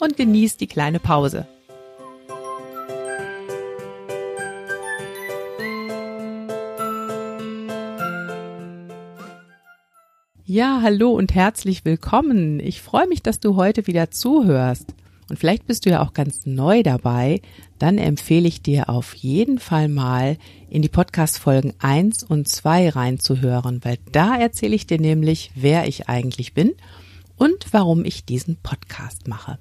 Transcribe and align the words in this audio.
und 0.00 0.16
genieß 0.16 0.56
die 0.56 0.66
kleine 0.66 0.98
Pause. 0.98 1.46
Ja, 10.52 10.80
hallo 10.82 11.12
und 11.12 11.32
herzlich 11.32 11.84
willkommen. 11.84 12.58
Ich 12.58 12.82
freue 12.82 13.06
mich, 13.06 13.22
dass 13.22 13.38
du 13.38 13.54
heute 13.54 13.86
wieder 13.86 14.10
zuhörst. 14.10 14.94
Und 15.28 15.38
vielleicht 15.38 15.68
bist 15.68 15.86
du 15.86 15.90
ja 15.90 16.02
auch 16.02 16.12
ganz 16.12 16.44
neu 16.44 16.82
dabei. 16.82 17.40
Dann 17.78 17.98
empfehle 17.98 18.48
ich 18.48 18.60
dir 18.60 18.88
auf 18.88 19.14
jeden 19.14 19.60
Fall 19.60 19.86
mal 19.86 20.38
in 20.68 20.82
die 20.82 20.88
Podcast-Folgen 20.88 21.74
1 21.78 22.24
und 22.24 22.48
2 22.48 22.88
reinzuhören, 22.88 23.84
weil 23.84 23.98
da 24.10 24.36
erzähle 24.36 24.74
ich 24.74 24.88
dir 24.88 25.00
nämlich, 25.00 25.52
wer 25.54 25.86
ich 25.86 26.08
eigentlich 26.08 26.52
bin 26.52 26.72
und 27.36 27.66
warum 27.70 28.04
ich 28.04 28.24
diesen 28.24 28.56
Podcast 28.56 29.28
mache. 29.28 29.60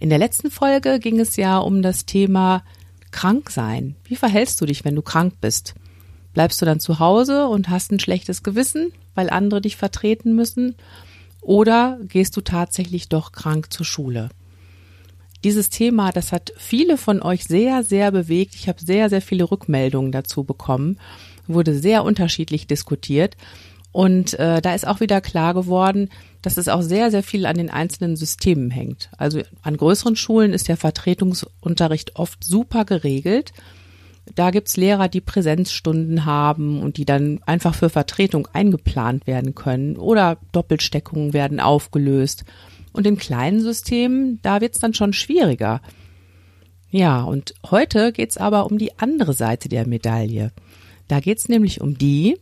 In 0.00 0.08
der 0.08 0.18
letzten 0.18 0.50
Folge 0.50 0.98
ging 0.98 1.20
es 1.20 1.36
ja 1.36 1.58
um 1.58 1.82
das 1.82 2.06
Thema 2.06 2.64
Kranksein. 3.10 3.96
Wie 4.04 4.16
verhältst 4.16 4.58
du 4.60 4.64
dich, 4.64 4.82
wenn 4.86 4.94
du 4.94 5.02
krank 5.02 5.34
bist? 5.42 5.74
Bleibst 6.32 6.62
du 6.62 6.64
dann 6.64 6.80
zu 6.80 7.00
Hause 7.00 7.46
und 7.48 7.68
hast 7.68 7.92
ein 7.92 8.00
schlechtes 8.00 8.42
Gewissen, 8.42 8.92
weil 9.14 9.28
andere 9.28 9.60
dich 9.60 9.76
vertreten 9.76 10.34
müssen? 10.34 10.74
Oder 11.42 11.98
gehst 12.02 12.34
du 12.34 12.40
tatsächlich 12.40 13.10
doch 13.10 13.32
krank 13.32 13.70
zur 13.74 13.84
Schule? 13.84 14.30
Dieses 15.44 15.68
Thema, 15.68 16.12
das 16.12 16.32
hat 16.32 16.54
viele 16.56 16.96
von 16.96 17.20
euch 17.20 17.44
sehr, 17.44 17.84
sehr 17.84 18.10
bewegt. 18.10 18.54
Ich 18.54 18.68
habe 18.68 18.82
sehr, 18.82 19.10
sehr 19.10 19.20
viele 19.20 19.50
Rückmeldungen 19.50 20.12
dazu 20.12 20.44
bekommen, 20.44 20.98
wurde 21.46 21.78
sehr 21.78 22.04
unterschiedlich 22.04 22.66
diskutiert. 22.66 23.36
Und 23.92 24.38
äh, 24.38 24.62
da 24.62 24.74
ist 24.74 24.86
auch 24.86 25.00
wieder 25.00 25.20
klar 25.20 25.52
geworden, 25.52 26.08
dass 26.42 26.56
es 26.56 26.68
auch 26.68 26.82
sehr, 26.82 27.10
sehr 27.10 27.22
viel 27.22 27.46
an 27.46 27.56
den 27.56 27.70
einzelnen 27.70 28.16
Systemen 28.16 28.70
hängt. 28.70 29.10
Also 29.18 29.42
an 29.62 29.76
größeren 29.76 30.16
Schulen 30.16 30.52
ist 30.52 30.68
der 30.68 30.76
Vertretungsunterricht 30.76 32.16
oft 32.16 32.42
super 32.44 32.84
geregelt. 32.84 33.52
Da 34.34 34.50
gibt's 34.50 34.76
Lehrer, 34.76 35.08
die 35.08 35.20
Präsenzstunden 35.20 36.24
haben 36.24 36.82
und 36.82 36.96
die 36.96 37.04
dann 37.04 37.40
einfach 37.46 37.74
für 37.74 37.90
Vertretung 37.90 38.48
eingeplant 38.52 39.26
werden 39.26 39.54
können 39.54 39.96
oder 39.96 40.38
Doppelsteckungen 40.52 41.32
werden 41.32 41.60
aufgelöst. 41.60 42.44
Und 42.92 43.06
in 43.06 43.18
kleinen 43.18 43.60
Systemen, 43.60 44.40
da 44.42 44.60
wird's 44.60 44.78
dann 44.78 44.94
schon 44.94 45.12
schwieriger. 45.12 45.80
Ja, 46.90 47.22
und 47.22 47.54
heute 47.70 48.12
geht's 48.12 48.36
aber 48.36 48.66
um 48.66 48.78
die 48.78 48.98
andere 48.98 49.32
Seite 49.32 49.68
der 49.68 49.86
Medaille. 49.86 50.52
Da 51.06 51.20
geht's 51.20 51.48
nämlich 51.48 51.80
um 51.80 51.96
die, 51.96 52.38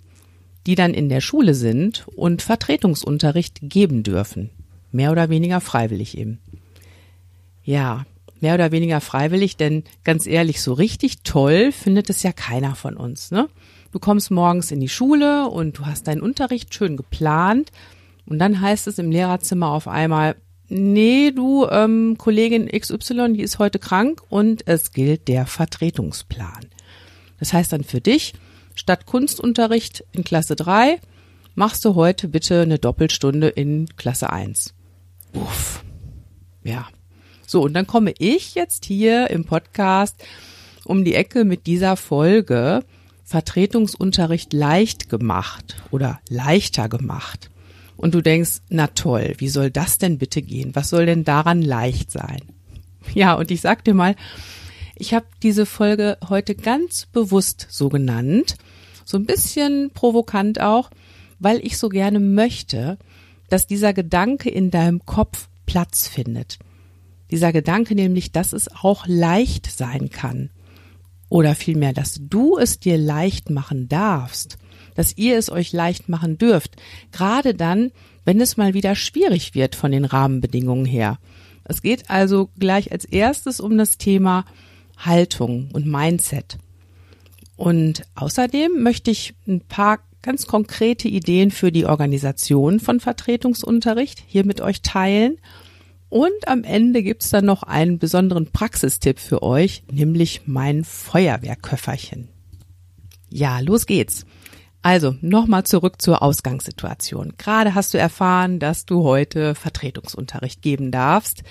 die 0.69 0.75
dann 0.75 0.93
in 0.93 1.09
der 1.09 1.23
Schule 1.23 1.55
sind 1.55 2.07
und 2.15 2.43
Vertretungsunterricht 2.43 3.61
geben 3.63 4.03
dürfen. 4.03 4.51
Mehr 4.93 5.13
oder 5.13 5.31
weniger 5.31 5.63
freiwillig 5.63 6.19
eben. 6.19 6.41
Ja, 7.65 8.05
mehr 8.43 8.53
oder 8.53 8.71
weniger 8.71 9.01
freiwillig, 9.01 9.57
denn 9.57 9.85
ganz 10.05 10.27
ehrlich, 10.27 10.61
so 10.61 10.75
richtig 10.75 11.23
toll 11.23 11.73
findet 11.73 12.11
es 12.11 12.23
ja 12.23 12.33
keiner 12.33 12.75
von 12.75 12.99
uns, 12.99 13.31
ne? 13.31 13.49
Du 13.93 13.99
kommst 13.99 14.31
morgens 14.31 14.71
in 14.71 14.81
die 14.81 14.91
Schule 14.91 15.49
und 15.49 15.79
du 15.79 15.87
hast 15.87 16.07
deinen 16.07 16.21
Unterricht 16.21 16.75
schön 16.75 16.99
geplant 16.99 17.73
und 18.27 18.39
dann 18.39 18.61
heißt 18.61 18.89
es 18.89 18.99
im 18.99 19.11
Lehrerzimmer 19.11 19.71
auf 19.71 19.89
einmal, 19.89 20.37
nee, 20.69 21.31
du 21.31 21.67
ähm, 21.71 22.17
Kollegin 22.19 22.69
XY, 22.69 23.33
die 23.33 23.43
ist 23.43 23.59
heute 23.59 23.79
krank 23.79 24.21
und 24.29 24.69
es 24.69 24.93
gilt 24.93 25.29
der 25.29 25.47
Vertretungsplan. 25.47 26.67
Das 27.39 27.55
heißt 27.55 27.73
dann 27.73 27.85
für 27.85 28.03
dich, 28.03 28.35
statt 28.79 29.07
Kunstunterricht 29.07 30.05
in 30.13 30.25
Klasse 30.25 30.57
3 30.57 31.01
machst 31.55 31.85
du 31.85 31.95
heute 31.95 32.29
bitte 32.29 32.63
eine 32.63 32.79
Doppelstunde 32.79 33.49
in 33.49 33.89
Klasse 33.97 34.31
1. 34.31 34.75
Uff. 35.35 35.85
Ja. 36.63 36.87
So, 37.47 37.63
und 37.63 37.75
dann 37.75 37.87
komme 37.87 38.13
ich 38.19 38.55
jetzt 38.55 38.85
hier 38.85 39.31
im 39.31 39.45
Podcast 39.45 40.25
um 40.85 41.05
die 41.05 41.15
Ecke 41.15 41.45
mit 41.45 41.67
dieser 41.67 41.97
Folge 41.97 42.85
Vertretungsunterricht 43.25 44.53
leicht 44.53 45.09
gemacht 45.09 45.77
oder 45.91 46.21
leichter 46.29 46.89
gemacht. 46.89 47.51
Und 47.97 48.15
du 48.15 48.23
denkst, 48.23 48.61
na 48.69 48.87
toll, 48.87 49.35
wie 49.39 49.49
soll 49.49 49.71
das 49.71 49.99
denn 49.99 50.19
bitte 50.19 50.41
gehen? 50.41 50.77
Was 50.77 50.89
soll 50.89 51.07
denn 51.07 51.25
daran 51.25 51.63
leicht 51.63 52.13
sein? 52.13 52.43
Ja, 53.13 53.35
und 53.35 53.51
ich 53.51 53.61
sag 53.61 53.85
dir 53.85 53.95
mal, 53.95 54.15
ich 54.95 55.15
habe 55.15 55.27
diese 55.43 55.67
Folge 55.67 56.19
heute 56.29 56.55
ganz 56.55 57.07
bewusst 57.07 57.67
so 57.71 57.89
genannt, 57.89 58.57
so 59.09 59.17
ein 59.17 59.25
bisschen 59.25 59.91
provokant 59.95 60.61
auch, 60.61 60.91
weil 61.39 61.65
ich 61.65 61.79
so 61.79 61.89
gerne 61.89 62.21
möchte, 62.21 62.99
dass 63.49 63.67
dieser 63.67 63.95
Gedanke 63.95 64.51
in 64.51 64.71
deinem 64.71 65.07
Kopf 65.07 65.49
Platz 65.65 66.07
findet. 66.07 66.59
Dieser 67.31 67.51
Gedanke 67.55 67.95
nämlich, 67.95 68.33
dass 68.33 68.53
es 68.53 68.69
auch 68.71 69.07
leicht 69.07 69.67
sein 69.71 70.11
kann. 70.11 70.51
Oder 71.31 71.55
vielmehr, 71.55 71.95
dass 71.95 72.21
du 72.21 72.59
es 72.59 72.81
dir 72.81 72.99
leicht 72.99 73.49
machen 73.49 73.89
darfst, 73.89 74.59
dass 74.95 75.17
ihr 75.17 75.39
es 75.39 75.51
euch 75.51 75.73
leicht 75.73 76.11
machen 76.11 76.37
dürft, 76.37 76.77
gerade 77.11 77.55
dann, 77.55 77.93
wenn 78.27 78.43
es 78.43 78.59
mal 78.59 78.75
wieder 78.75 78.95
schwierig 78.95 79.55
wird 79.55 79.75
von 79.75 79.91
den 79.91 80.05
Rahmenbedingungen 80.05 80.85
her. 80.85 81.19
Es 81.65 81.81
geht 81.81 82.11
also 82.11 82.51
gleich 82.59 82.93
als 82.93 83.07
erstes 83.07 83.59
um 83.59 83.79
das 83.79 83.97
Thema 83.97 84.45
Haltung 84.99 85.71
und 85.73 85.87
Mindset. 85.87 86.59
Und 87.59 88.05
außerdem 88.15 88.85
möchte 88.85 89.11
ich 89.11 89.35
ein 89.49 89.61
paar 89.61 89.99
ganz 90.23 90.47
konkrete 90.47 91.09
Ideen 91.09 91.51
für 91.51 91.73
die 91.73 91.87
Organisation 91.87 92.79
von 92.79 93.01
Vertretungsunterricht 93.01 94.23
hier 94.29 94.47
mit 94.47 94.61
euch 94.61 94.81
teilen. 94.81 95.39
Und 96.09 96.47
am 96.47 96.63
Ende 96.63 97.03
gibt's 97.03 97.31
dann 97.31 97.47
noch 97.47 97.65
einen 97.65 97.99
besonderen 97.99 98.53
Praxistipp 98.53 99.19
für 99.19 99.43
euch, 99.43 99.83
nämlich 99.91 100.43
mein 100.47 100.85
Feuerwehrköfferchen. 100.85 102.29
Ja, 103.29 103.59
los 103.59 103.87
geht's. 103.87 104.25
Also, 104.81 105.17
nochmal 105.21 105.65
zurück 105.65 106.01
zur 106.01 106.23
Ausgangssituation. 106.23 107.35
Gerade 107.39 107.75
hast 107.75 107.93
du 107.93 107.99
erfahren, 107.99 108.61
dass 108.61 108.87
du 108.87 109.03
heute 109.03 109.57
Vertretungsunterricht 109.57 110.63
geben 110.63 110.93
darfst. 110.93 111.43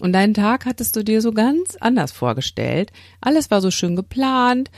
Und 0.00 0.14
deinen 0.14 0.32
Tag 0.32 0.64
hattest 0.64 0.96
du 0.96 1.04
dir 1.04 1.20
so 1.20 1.32
ganz 1.32 1.76
anders 1.78 2.10
vorgestellt. 2.10 2.90
Alles 3.20 3.50
war 3.50 3.60
so 3.60 3.70
schön 3.70 3.96
geplant 3.96 4.70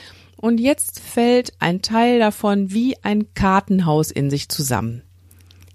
und 0.44 0.60
jetzt 0.60 1.00
fällt 1.00 1.54
ein 1.58 1.80
Teil 1.80 2.18
davon 2.18 2.70
wie 2.70 3.02
ein 3.02 3.32
Kartenhaus 3.32 4.10
in 4.10 4.28
sich 4.28 4.50
zusammen. 4.50 5.00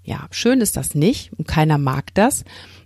Ja, 0.04 0.28
schön 0.30 0.60
ist 0.60 0.76
das 0.76 0.94
nicht 0.94 1.32
und 1.32 1.48
keiner 1.48 1.76
mag 1.76 2.14
das. 2.14 2.44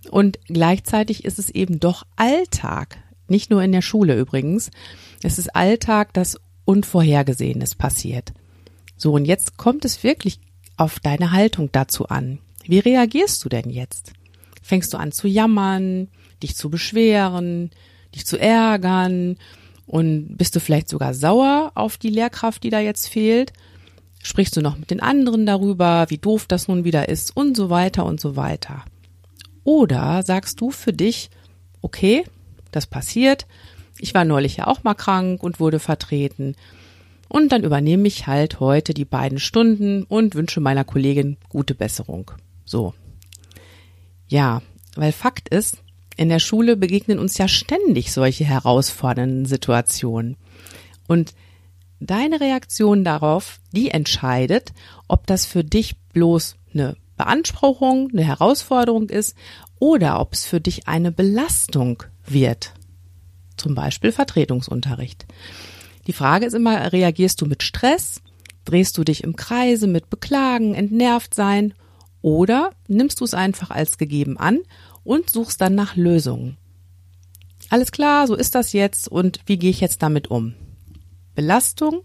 Und 0.09 0.39
gleichzeitig 0.47 1.25
ist 1.25 1.37
es 1.37 1.51
eben 1.51 1.79
doch 1.79 2.03
Alltag. 2.15 2.97
Nicht 3.27 3.51
nur 3.51 3.61
in 3.61 3.71
der 3.71 3.83
Schule 3.83 4.17
übrigens. 4.17 4.71
Es 5.21 5.37
ist 5.37 5.55
Alltag, 5.55 6.11
dass 6.13 6.39
Unvorhergesehenes 6.65 7.75
passiert. 7.75 8.33
So, 8.97 9.13
und 9.13 9.25
jetzt 9.25 9.55
kommt 9.57 9.85
es 9.85 10.03
wirklich 10.03 10.39
auf 10.77 10.99
deine 10.99 11.33
Haltung 11.33 11.69
dazu 11.71 12.07
an. 12.07 12.39
Wie 12.63 12.79
reagierst 12.79 13.45
du 13.45 13.49
denn 13.49 13.69
jetzt? 13.69 14.13
Fängst 14.63 14.91
du 14.91 14.97
an 14.97 15.11
zu 15.11 15.27
jammern, 15.27 16.07
dich 16.41 16.55
zu 16.55 16.71
beschweren, 16.71 17.69
dich 18.15 18.25
zu 18.25 18.39
ärgern 18.39 19.37
und 19.85 20.37
bist 20.37 20.55
du 20.55 20.59
vielleicht 20.59 20.89
sogar 20.89 21.13
sauer 21.13 21.71
auf 21.75 21.97
die 21.97 22.09
Lehrkraft, 22.09 22.63
die 22.63 22.69
da 22.69 22.79
jetzt 22.79 23.07
fehlt? 23.07 23.53
Sprichst 24.23 24.57
du 24.57 24.61
noch 24.61 24.77
mit 24.77 24.89
den 24.89 25.01
anderen 25.01 25.45
darüber, 25.45 26.05
wie 26.09 26.17
doof 26.17 26.45
das 26.47 26.67
nun 26.67 26.83
wieder 26.83 27.09
ist 27.09 27.35
und 27.37 27.55
so 27.55 27.69
weiter 27.69 28.05
und 28.05 28.19
so 28.19 28.35
weiter? 28.35 28.83
Oder 29.63 30.23
sagst 30.23 30.61
du 30.61 30.71
für 30.71 30.93
dich, 30.93 31.29
okay, 31.81 32.23
das 32.71 32.87
passiert, 32.87 33.45
ich 33.99 34.13
war 34.13 34.25
neulich 34.25 34.57
ja 34.57 34.67
auch 34.67 34.83
mal 34.83 34.93
krank 34.93 35.41
und 35.43 35.59
wurde 35.59 35.79
vertreten. 35.79 36.55
Und 37.27 37.51
dann 37.51 37.63
übernehme 37.63 38.07
ich 38.07 38.27
halt 38.27 38.59
heute 38.59 38.93
die 38.93 39.05
beiden 39.05 39.39
Stunden 39.39 40.03
und 40.03 40.35
wünsche 40.35 40.59
meiner 40.59 40.83
Kollegin 40.83 41.37
gute 41.49 41.75
Besserung. 41.75 42.31
So. 42.65 42.93
Ja, 44.27 44.61
weil 44.95 45.11
Fakt 45.11 45.49
ist, 45.49 45.77
in 46.15 46.29
der 46.29 46.39
Schule 46.39 46.77
begegnen 46.77 47.19
uns 47.19 47.37
ja 47.37 47.47
ständig 47.47 48.11
solche 48.11 48.45
herausfordernden 48.45 49.45
Situationen. 49.45 50.37
Und 51.07 51.33
deine 51.99 52.41
Reaktion 52.41 53.03
darauf, 53.03 53.59
die 53.71 53.91
entscheidet, 53.91 54.73
ob 55.07 55.27
das 55.27 55.45
für 55.45 55.63
dich 55.63 55.95
bloß 56.13 56.55
eine 56.73 56.95
Beanspruchung, 57.17 58.09
eine 58.11 58.23
Herausforderung 58.23 59.09
ist 59.09 59.35
oder 59.79 60.19
ob 60.19 60.33
es 60.33 60.45
für 60.45 60.61
dich 60.61 60.87
eine 60.87 61.11
Belastung 61.11 62.03
wird. 62.25 62.73
zum 63.57 63.73
Beispiel 63.73 64.11
Vertretungsunterricht. 64.11 65.25
Die 66.07 66.13
Frage 66.13 66.45
ist 66.45 66.53
immer, 66.53 66.91
reagierst 66.91 67.39
du 67.41 67.45
mit 67.45 67.63
Stress? 67.63 68.21
Drehst 68.65 68.97
du 68.97 69.03
dich 69.03 69.23
im 69.23 69.35
Kreise 69.35 69.87
mit 69.87 70.09
Beklagen, 70.09 70.75
entnervt 70.75 71.33
sein? 71.33 71.73
Oder 72.21 72.71
nimmst 72.87 73.21
du 73.21 73.23
es 73.23 73.33
einfach 73.33 73.69
als 73.69 73.97
gegeben 73.97 74.37
an 74.37 74.59
und 75.05 75.29
suchst 75.29 75.61
dann 75.61 75.75
nach 75.75 75.95
Lösungen? 75.95 76.57
Alles 77.69 77.93
klar, 77.93 78.27
so 78.27 78.35
ist 78.35 78.55
das 78.55 78.73
jetzt 78.73 79.07
und 79.07 79.39
wie 79.45 79.57
gehe 79.57 79.69
ich 79.69 79.79
jetzt 79.79 80.03
damit 80.03 80.29
um? 80.29 80.53
Belastung 81.33 82.01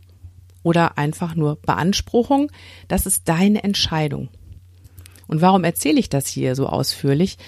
oder 0.62 0.99
einfach 0.99 1.35
nur 1.35 1.56
Beanspruchung, 1.56 2.52
das 2.87 3.06
ist 3.06 3.29
deine 3.29 3.64
Entscheidung. 3.64 4.29
Und 5.26 5.41
warum 5.41 5.64
erzähle 5.64 6.00
ich 6.00 6.08
das 6.08 6.26
hier 6.26 6.55
so 6.55 6.67
ausführlich? 6.67 7.38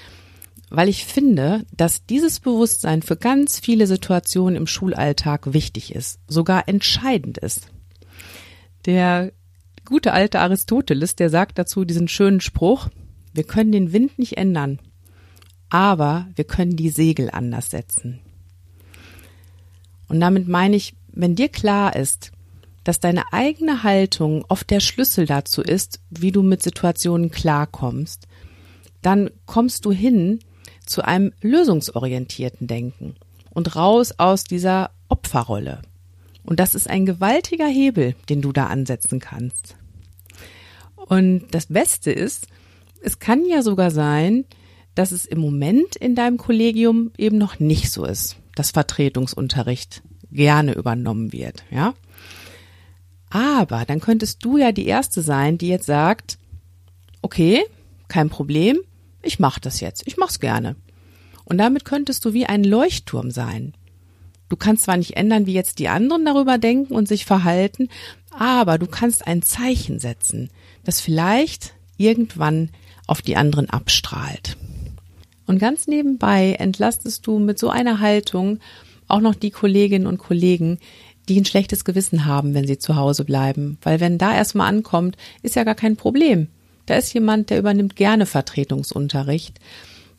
Weil 0.70 0.88
ich 0.88 1.04
finde, 1.04 1.66
dass 1.76 2.06
dieses 2.06 2.40
Bewusstsein 2.40 3.02
für 3.02 3.16
ganz 3.16 3.58
viele 3.58 3.86
Situationen 3.86 4.56
im 4.56 4.66
Schulalltag 4.66 5.52
wichtig 5.52 5.94
ist, 5.94 6.20
sogar 6.28 6.68
entscheidend 6.68 7.38
ist. 7.38 7.68
Der 8.86 9.32
gute 9.84 10.12
alte 10.12 10.40
Aristoteles, 10.40 11.16
der 11.16 11.28
sagt 11.28 11.58
dazu 11.58 11.84
diesen 11.84 12.08
schönen 12.08 12.40
Spruch, 12.40 12.88
wir 13.34 13.44
können 13.44 13.72
den 13.72 13.92
Wind 13.92 14.18
nicht 14.18 14.36
ändern, 14.36 14.78
aber 15.72 16.26
wir 16.36 16.44
können 16.44 16.76
die 16.76 16.90
Segel 16.90 17.30
anders 17.30 17.70
setzen. 17.70 18.20
Und 20.06 20.20
damit 20.20 20.46
meine 20.46 20.76
ich, 20.76 20.94
wenn 21.08 21.34
dir 21.34 21.48
klar 21.48 21.96
ist, 21.96 22.30
dass 22.84 23.00
deine 23.00 23.32
eigene 23.32 23.82
Haltung 23.82 24.44
oft 24.48 24.68
der 24.68 24.80
Schlüssel 24.80 25.24
dazu 25.24 25.62
ist, 25.62 26.00
wie 26.10 26.30
du 26.30 26.42
mit 26.42 26.62
Situationen 26.62 27.30
klarkommst, 27.30 28.28
dann 29.00 29.30
kommst 29.46 29.86
du 29.86 29.92
hin 29.92 30.40
zu 30.84 31.06
einem 31.06 31.32
lösungsorientierten 31.40 32.66
Denken 32.66 33.14
und 33.48 33.74
raus 33.74 34.12
aus 34.18 34.44
dieser 34.44 34.90
Opferrolle. 35.08 35.80
Und 36.44 36.60
das 36.60 36.74
ist 36.74 36.90
ein 36.90 37.06
gewaltiger 37.06 37.66
Hebel, 37.66 38.14
den 38.28 38.42
du 38.42 38.52
da 38.52 38.66
ansetzen 38.66 39.20
kannst. 39.20 39.76
Und 40.96 41.46
das 41.52 41.66
Beste 41.66 42.12
ist, 42.12 42.48
es 43.00 43.20
kann 43.20 43.46
ja 43.46 43.62
sogar 43.62 43.90
sein, 43.90 44.44
dass 44.94 45.12
es 45.12 45.24
im 45.24 45.40
Moment 45.40 45.96
in 45.96 46.14
deinem 46.14 46.36
Kollegium 46.36 47.12
eben 47.16 47.38
noch 47.38 47.58
nicht 47.58 47.90
so 47.90 48.04
ist, 48.04 48.36
dass 48.54 48.70
Vertretungsunterricht 48.70 50.02
gerne 50.30 50.74
übernommen 50.74 51.32
wird, 51.32 51.64
ja? 51.70 51.94
Aber 53.30 53.84
dann 53.86 54.00
könntest 54.00 54.44
du 54.44 54.58
ja 54.58 54.72
die 54.72 54.86
erste 54.86 55.22
sein, 55.22 55.56
die 55.56 55.68
jetzt 55.68 55.86
sagt, 55.86 56.38
okay, 57.22 57.62
kein 58.08 58.28
Problem, 58.28 58.78
ich 59.22 59.38
mach 59.38 59.58
das 59.58 59.80
jetzt, 59.80 60.06
ich 60.06 60.18
mach's 60.18 60.38
gerne. 60.38 60.76
Und 61.44 61.58
damit 61.58 61.86
könntest 61.86 62.24
du 62.24 62.34
wie 62.34 62.46
ein 62.46 62.62
Leuchtturm 62.62 63.30
sein. 63.30 63.72
Du 64.50 64.56
kannst 64.56 64.84
zwar 64.84 64.98
nicht 64.98 65.16
ändern, 65.16 65.46
wie 65.46 65.54
jetzt 65.54 65.78
die 65.78 65.88
anderen 65.88 66.26
darüber 66.26 66.58
denken 66.58 66.94
und 66.94 67.08
sich 67.08 67.24
verhalten, 67.24 67.88
aber 68.30 68.76
du 68.76 68.86
kannst 68.86 69.26
ein 69.26 69.40
Zeichen 69.40 69.98
setzen, 69.98 70.50
das 70.84 71.00
vielleicht 71.00 71.72
irgendwann 71.96 72.70
auf 73.06 73.22
die 73.22 73.36
anderen 73.36 73.70
abstrahlt. 73.70 74.58
Und 75.46 75.58
ganz 75.58 75.86
nebenbei 75.86 76.56
entlastest 76.58 77.26
du 77.26 77.38
mit 77.38 77.58
so 77.58 77.68
einer 77.68 78.00
Haltung 78.00 78.58
auch 79.08 79.20
noch 79.20 79.34
die 79.34 79.50
Kolleginnen 79.50 80.06
und 80.06 80.18
Kollegen, 80.18 80.78
die 81.28 81.40
ein 81.40 81.44
schlechtes 81.44 81.84
Gewissen 81.84 82.24
haben, 82.24 82.54
wenn 82.54 82.66
sie 82.66 82.78
zu 82.78 82.96
Hause 82.96 83.24
bleiben. 83.24 83.78
Weil 83.82 84.00
wenn 84.00 84.18
da 84.18 84.34
erstmal 84.34 84.68
ankommt, 84.68 85.16
ist 85.42 85.56
ja 85.56 85.64
gar 85.64 85.74
kein 85.74 85.96
Problem. 85.96 86.48
Da 86.86 86.96
ist 86.96 87.12
jemand, 87.12 87.50
der 87.50 87.58
übernimmt 87.58 87.96
gerne 87.96 88.26
Vertretungsunterricht. 88.26 89.60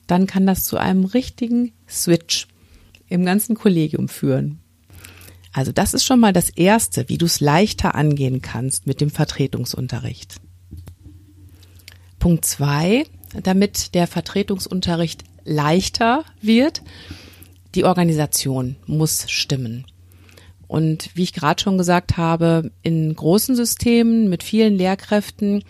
Dann 0.08 0.28
kann 0.28 0.46
das 0.46 0.64
zu 0.64 0.78
einem 0.78 1.06
richtigen 1.06 1.74
Switch 1.90 2.48
im 3.10 3.26
ganzen 3.26 3.56
Kollegium 3.56 4.08
führen. 4.08 4.60
Also 5.52 5.72
das 5.72 5.94
ist 5.94 6.04
schon 6.04 6.20
mal 6.20 6.34
das 6.34 6.50
Erste, 6.50 7.10
wie 7.10 7.18
du 7.18 7.26
es 7.26 7.40
leichter 7.40 7.96
angehen 7.96 8.42
kannst 8.42 8.88
mit 8.88 9.02
dem 9.02 9.12
Vertretungsunterricht. 9.12 10.38
Punkt 12.18 12.46
zwei, 12.46 13.06
damit 13.42 13.94
der 13.94 14.08
Vertretungsunterricht 14.08 15.24
leichter 15.46 16.24
wird, 16.42 16.82
die 17.76 17.86
Organisation 17.86 18.76
muss 18.86 19.30
stimmen. 19.30 19.86
Und 20.68 21.10
wie 21.14 21.24
ich 21.24 21.34
gerade 21.34 21.62
schon 21.62 21.78
gesagt 21.78 22.18
habe, 22.18 22.72
in 22.82 23.16
großen 23.16 23.56
Systemen 23.56 24.30
mit 24.30 24.44
vielen 24.44 24.76
Lehrkräften, 24.76 25.64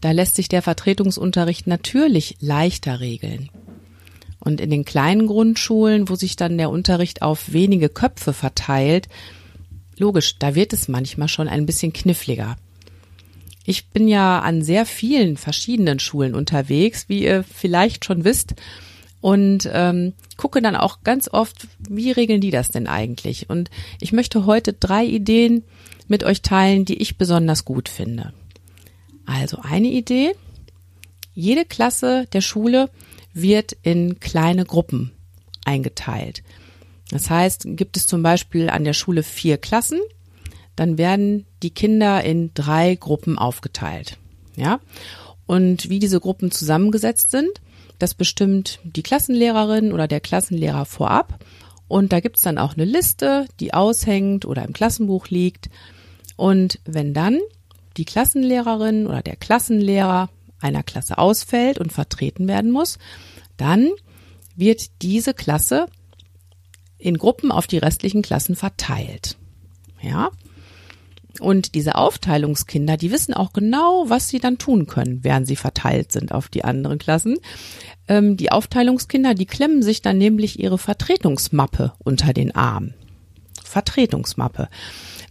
da 0.00 0.12
lässt 0.12 0.36
sich 0.36 0.48
der 0.48 0.62
Vertretungsunterricht 0.62 1.66
natürlich 1.66 2.36
leichter 2.40 3.00
regeln. 3.00 3.50
Und 4.40 4.60
in 4.60 4.70
den 4.70 4.84
kleinen 4.84 5.26
Grundschulen, 5.26 6.08
wo 6.08 6.14
sich 6.14 6.36
dann 6.36 6.58
der 6.58 6.70
Unterricht 6.70 7.22
auf 7.22 7.52
wenige 7.52 7.88
Köpfe 7.88 8.32
verteilt, 8.32 9.08
logisch, 9.98 10.38
da 10.38 10.54
wird 10.54 10.72
es 10.72 10.88
manchmal 10.88 11.28
schon 11.28 11.48
ein 11.48 11.66
bisschen 11.66 11.92
kniffliger. 11.92 12.56
Ich 13.68 13.90
bin 13.90 14.08
ja 14.08 14.38
an 14.38 14.62
sehr 14.62 14.86
vielen 14.86 15.36
verschiedenen 15.36 15.98
Schulen 15.98 16.34
unterwegs, 16.34 17.10
wie 17.10 17.24
ihr 17.24 17.44
vielleicht 17.44 18.06
schon 18.06 18.24
wisst 18.24 18.54
und 19.20 19.68
ähm, 19.70 20.14
gucke 20.38 20.62
dann 20.62 20.74
auch 20.74 21.02
ganz 21.04 21.28
oft, 21.28 21.68
wie 21.78 22.10
regeln 22.10 22.40
die 22.40 22.50
das 22.50 22.70
denn 22.70 22.86
eigentlich? 22.86 23.50
Und 23.50 23.68
ich 24.00 24.12
möchte 24.12 24.46
heute 24.46 24.72
drei 24.72 25.04
Ideen 25.04 25.64
mit 26.06 26.24
euch 26.24 26.40
teilen, 26.40 26.86
die 26.86 26.96
ich 26.96 27.18
besonders 27.18 27.66
gut 27.66 27.90
finde. 27.90 28.32
Also 29.26 29.58
eine 29.60 29.88
Idee, 29.88 30.32
jede 31.34 31.66
Klasse 31.66 32.26
der 32.32 32.40
Schule 32.40 32.88
wird 33.34 33.76
in 33.82 34.18
kleine 34.18 34.64
Gruppen 34.64 35.12
eingeteilt. 35.66 36.42
Das 37.10 37.28
heißt, 37.28 37.64
gibt 37.66 37.98
es 37.98 38.06
zum 38.06 38.22
Beispiel 38.22 38.70
an 38.70 38.84
der 38.84 38.94
Schule 38.94 39.22
vier 39.22 39.58
Klassen, 39.58 40.00
dann 40.78 40.98
werden 40.98 41.44
die 41.62 41.70
Kinder 41.70 42.22
in 42.22 42.52
drei 42.54 42.94
Gruppen 42.94 43.38
aufgeteilt. 43.38 44.18
Ja. 44.56 44.80
Und 45.46 45.88
wie 45.88 45.98
diese 45.98 46.20
Gruppen 46.20 46.50
zusammengesetzt 46.50 47.30
sind, 47.30 47.60
das 47.98 48.14
bestimmt 48.14 48.78
die 48.84 49.02
Klassenlehrerin 49.02 49.92
oder 49.92 50.06
der 50.06 50.20
Klassenlehrer 50.20 50.84
vorab. 50.84 51.44
Und 51.88 52.12
da 52.12 52.20
gibt's 52.20 52.42
dann 52.42 52.58
auch 52.58 52.74
eine 52.74 52.84
Liste, 52.84 53.46
die 53.60 53.74
aushängt 53.74 54.44
oder 54.44 54.64
im 54.64 54.72
Klassenbuch 54.72 55.28
liegt. 55.28 55.68
Und 56.36 56.78
wenn 56.84 57.14
dann 57.14 57.40
die 57.96 58.04
Klassenlehrerin 58.04 59.06
oder 59.06 59.22
der 59.22 59.36
Klassenlehrer 59.36 60.28
einer 60.60 60.82
Klasse 60.82 61.18
ausfällt 61.18 61.78
und 61.78 61.92
vertreten 61.92 62.46
werden 62.46 62.70
muss, 62.70 62.98
dann 63.56 63.90
wird 64.54 65.02
diese 65.02 65.34
Klasse 65.34 65.86
in 66.98 67.16
Gruppen 67.16 67.50
auf 67.50 67.66
die 67.66 67.78
restlichen 67.78 68.22
Klassen 68.22 68.54
verteilt. 68.54 69.36
Ja, 70.00 70.30
und 71.40 71.74
diese 71.74 71.94
Aufteilungskinder, 71.94 72.96
die 72.96 73.12
wissen 73.12 73.34
auch 73.34 73.52
genau, 73.52 74.04
was 74.08 74.28
sie 74.28 74.40
dann 74.40 74.58
tun 74.58 74.86
können, 74.86 75.22
während 75.22 75.46
sie 75.46 75.56
verteilt 75.56 76.12
sind 76.12 76.32
auf 76.32 76.48
die 76.48 76.64
anderen 76.64 76.98
Klassen. 76.98 77.36
Ähm, 78.08 78.36
die 78.36 78.50
Aufteilungskinder, 78.50 79.34
die 79.34 79.46
klemmen 79.46 79.82
sich 79.82 80.02
dann 80.02 80.18
nämlich 80.18 80.58
ihre 80.58 80.78
Vertretungsmappe 80.78 81.92
unter 81.98 82.32
den 82.32 82.54
Arm. 82.54 82.94
Vertretungsmappe. 83.64 84.68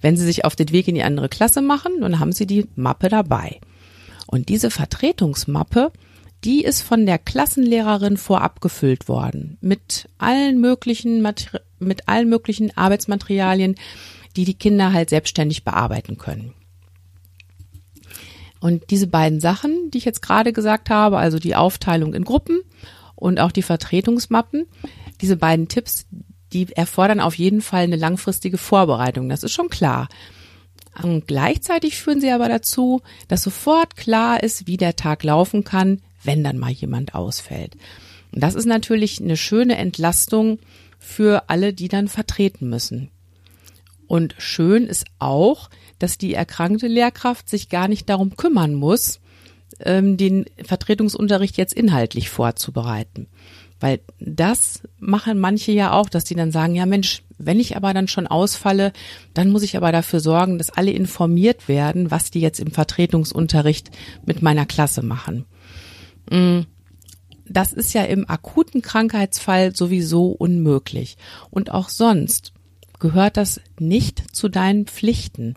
Wenn 0.02 0.16
sie 0.16 0.26
sich 0.26 0.46
auf 0.46 0.56
den 0.56 0.72
Weg 0.72 0.88
in 0.88 0.96
die 0.96 1.04
andere 1.04 1.28
Klasse 1.28 1.62
machen, 1.62 2.02
dann 2.02 2.20
haben 2.20 2.32
sie 2.32 2.46
die 2.46 2.68
Mappe 2.76 3.10
dabei. 3.10 3.60
Und 4.28 4.50
diese 4.50 4.70
Vertretungsmappe, 4.70 5.92
die 6.44 6.64
ist 6.64 6.82
von 6.82 7.06
der 7.06 7.18
Klassenlehrerin 7.18 8.18
vorab 8.18 8.62
gefüllt 8.62 9.08
worden. 9.08 9.58
Mit 9.62 10.08
allen 10.20 10.62
möglichen, 10.62 11.22
mit 11.80 12.08
allen 12.08 12.30
möglichen 12.30 12.78
Arbeitsmaterialien, 12.78 13.76
die 14.38 14.46
die 14.46 14.53
Kinder 14.53 14.94
halt 14.94 15.10
selbstständig 15.10 15.63
bearbeiten 15.63 16.17
können. 16.17 16.53
Und 18.60 18.89
diese 18.89 19.08
beiden 19.08 19.39
Sachen, 19.39 19.91
die 19.91 19.98
ich 19.98 20.06
jetzt 20.06 20.22
gerade 20.22 20.53
gesagt 20.53 20.89
habe, 20.89 21.17
also 21.17 21.39
die 21.39 21.56
Aufteilung 21.56 22.13
in 22.13 22.24
Gruppen 22.24 22.62
und 23.15 23.39
auch 23.39 23.51
die 23.51 23.62
Vertretungsmappen, 23.62 24.65
diese 25.22 25.38
beiden 25.38 25.67
Tipps, 25.67 26.06
die 26.53 26.72
erfordern 26.72 27.20
auf 27.20 27.36
jeden 27.36 27.62
Fall 27.62 27.84
eine 27.84 27.98
langfristige 27.98 28.58
Vorbereitung. 28.58 29.29
Das 29.29 29.44
ist 29.44 29.53
schon 29.53 29.70
klar. 29.70 30.08
Und 31.01 31.27
gleichzeitig 31.27 31.98
führen 31.98 32.22
sie 32.22 32.32
aber 32.32 32.50
dazu, 32.50 33.01
dass 33.27 33.44
sofort 33.44 33.96
klar 33.96 34.41
ist, 34.41 34.65
wie 34.65 34.77
der 34.77 34.96
Tag 34.96 35.24
laufen 35.24 35.63
kann, 35.63 36.01
wenn 36.24 36.44
dann 36.44 36.58
mal 36.58 36.72
jemand 36.72 37.13
ausfällt. 37.13 37.75
Und 38.32 38.41
das 38.41 38.56
ist 38.56 38.65
natürlich 38.65 39.22
eine 39.22 39.38
schöne 39.38 39.77
Entlastung 39.77 40.60
für 40.98 41.50
alle, 41.50 41.74
die 41.74 41.88
dann 41.88 42.08
vertreten 42.08 42.70
müssen. 42.70 43.12
Und 44.08 44.36
schön 44.38 44.86
ist 44.86 45.06
auch, 45.20 45.70
dass 46.00 46.18
die 46.18 46.34
erkrankte 46.34 46.88
Lehrkraft 46.88 47.50
sich 47.50 47.70
gar 47.70 47.88
nicht 47.88 48.10
darum 48.10 48.36
kümmern 48.36 48.74
muss, 48.74 49.20
ähm, 49.80 50.18
den 50.18 50.46
Vertretungsunterricht 50.64 51.58
jetzt 51.58 51.74
inhaltlich 51.74 52.30
vorzubereiten. 52.30 53.28
Weil 53.80 54.00
das 54.20 54.82
machen 55.00 55.40
manche 55.40 55.72
ja 55.72 55.92
auch, 55.92 56.10
dass 56.10 56.24
die 56.24 56.36
dann 56.36 56.52
sagen, 56.52 56.74
ja 56.74 56.86
Mensch, 56.86 57.24
wenn 57.38 57.60
ich 57.60 57.76
aber 57.76 57.94
dann 57.94 58.08
schon 58.08 58.26
ausfalle, 58.26 58.92
dann 59.36 59.52
muss 59.52 59.62
ich 59.62 59.78
aber 59.78 59.92
dafür 59.92 60.20
sorgen, 60.20 60.58
dass 60.58 60.72
alle 60.72 60.92
informiert 60.92 61.68
werden, 61.68 62.10
was 62.10 62.32
die 62.32 62.40
jetzt 62.40 62.60
im 62.60 62.72
Vertretungsunterricht 62.72 63.92
mit 64.26 64.42
meiner 64.42 64.66
Klasse 64.66 65.04
machen. 65.04 65.46
Mm, 66.32 66.62
das 67.48 67.72
ist 67.72 67.94
ja 67.94 68.04
im 68.04 68.28
akuten 68.28 68.82
Krankheitsfall 68.82 69.76
sowieso 69.76 70.28
unmöglich. 70.32 71.18
Und 71.52 71.72
auch 71.72 71.90
sonst 71.90 72.54
gehört 73.00 73.38
das 73.38 73.62
nicht 73.80 74.36
zu 74.36 74.50
deinen 74.50 74.86
Pflichten. 74.86 75.56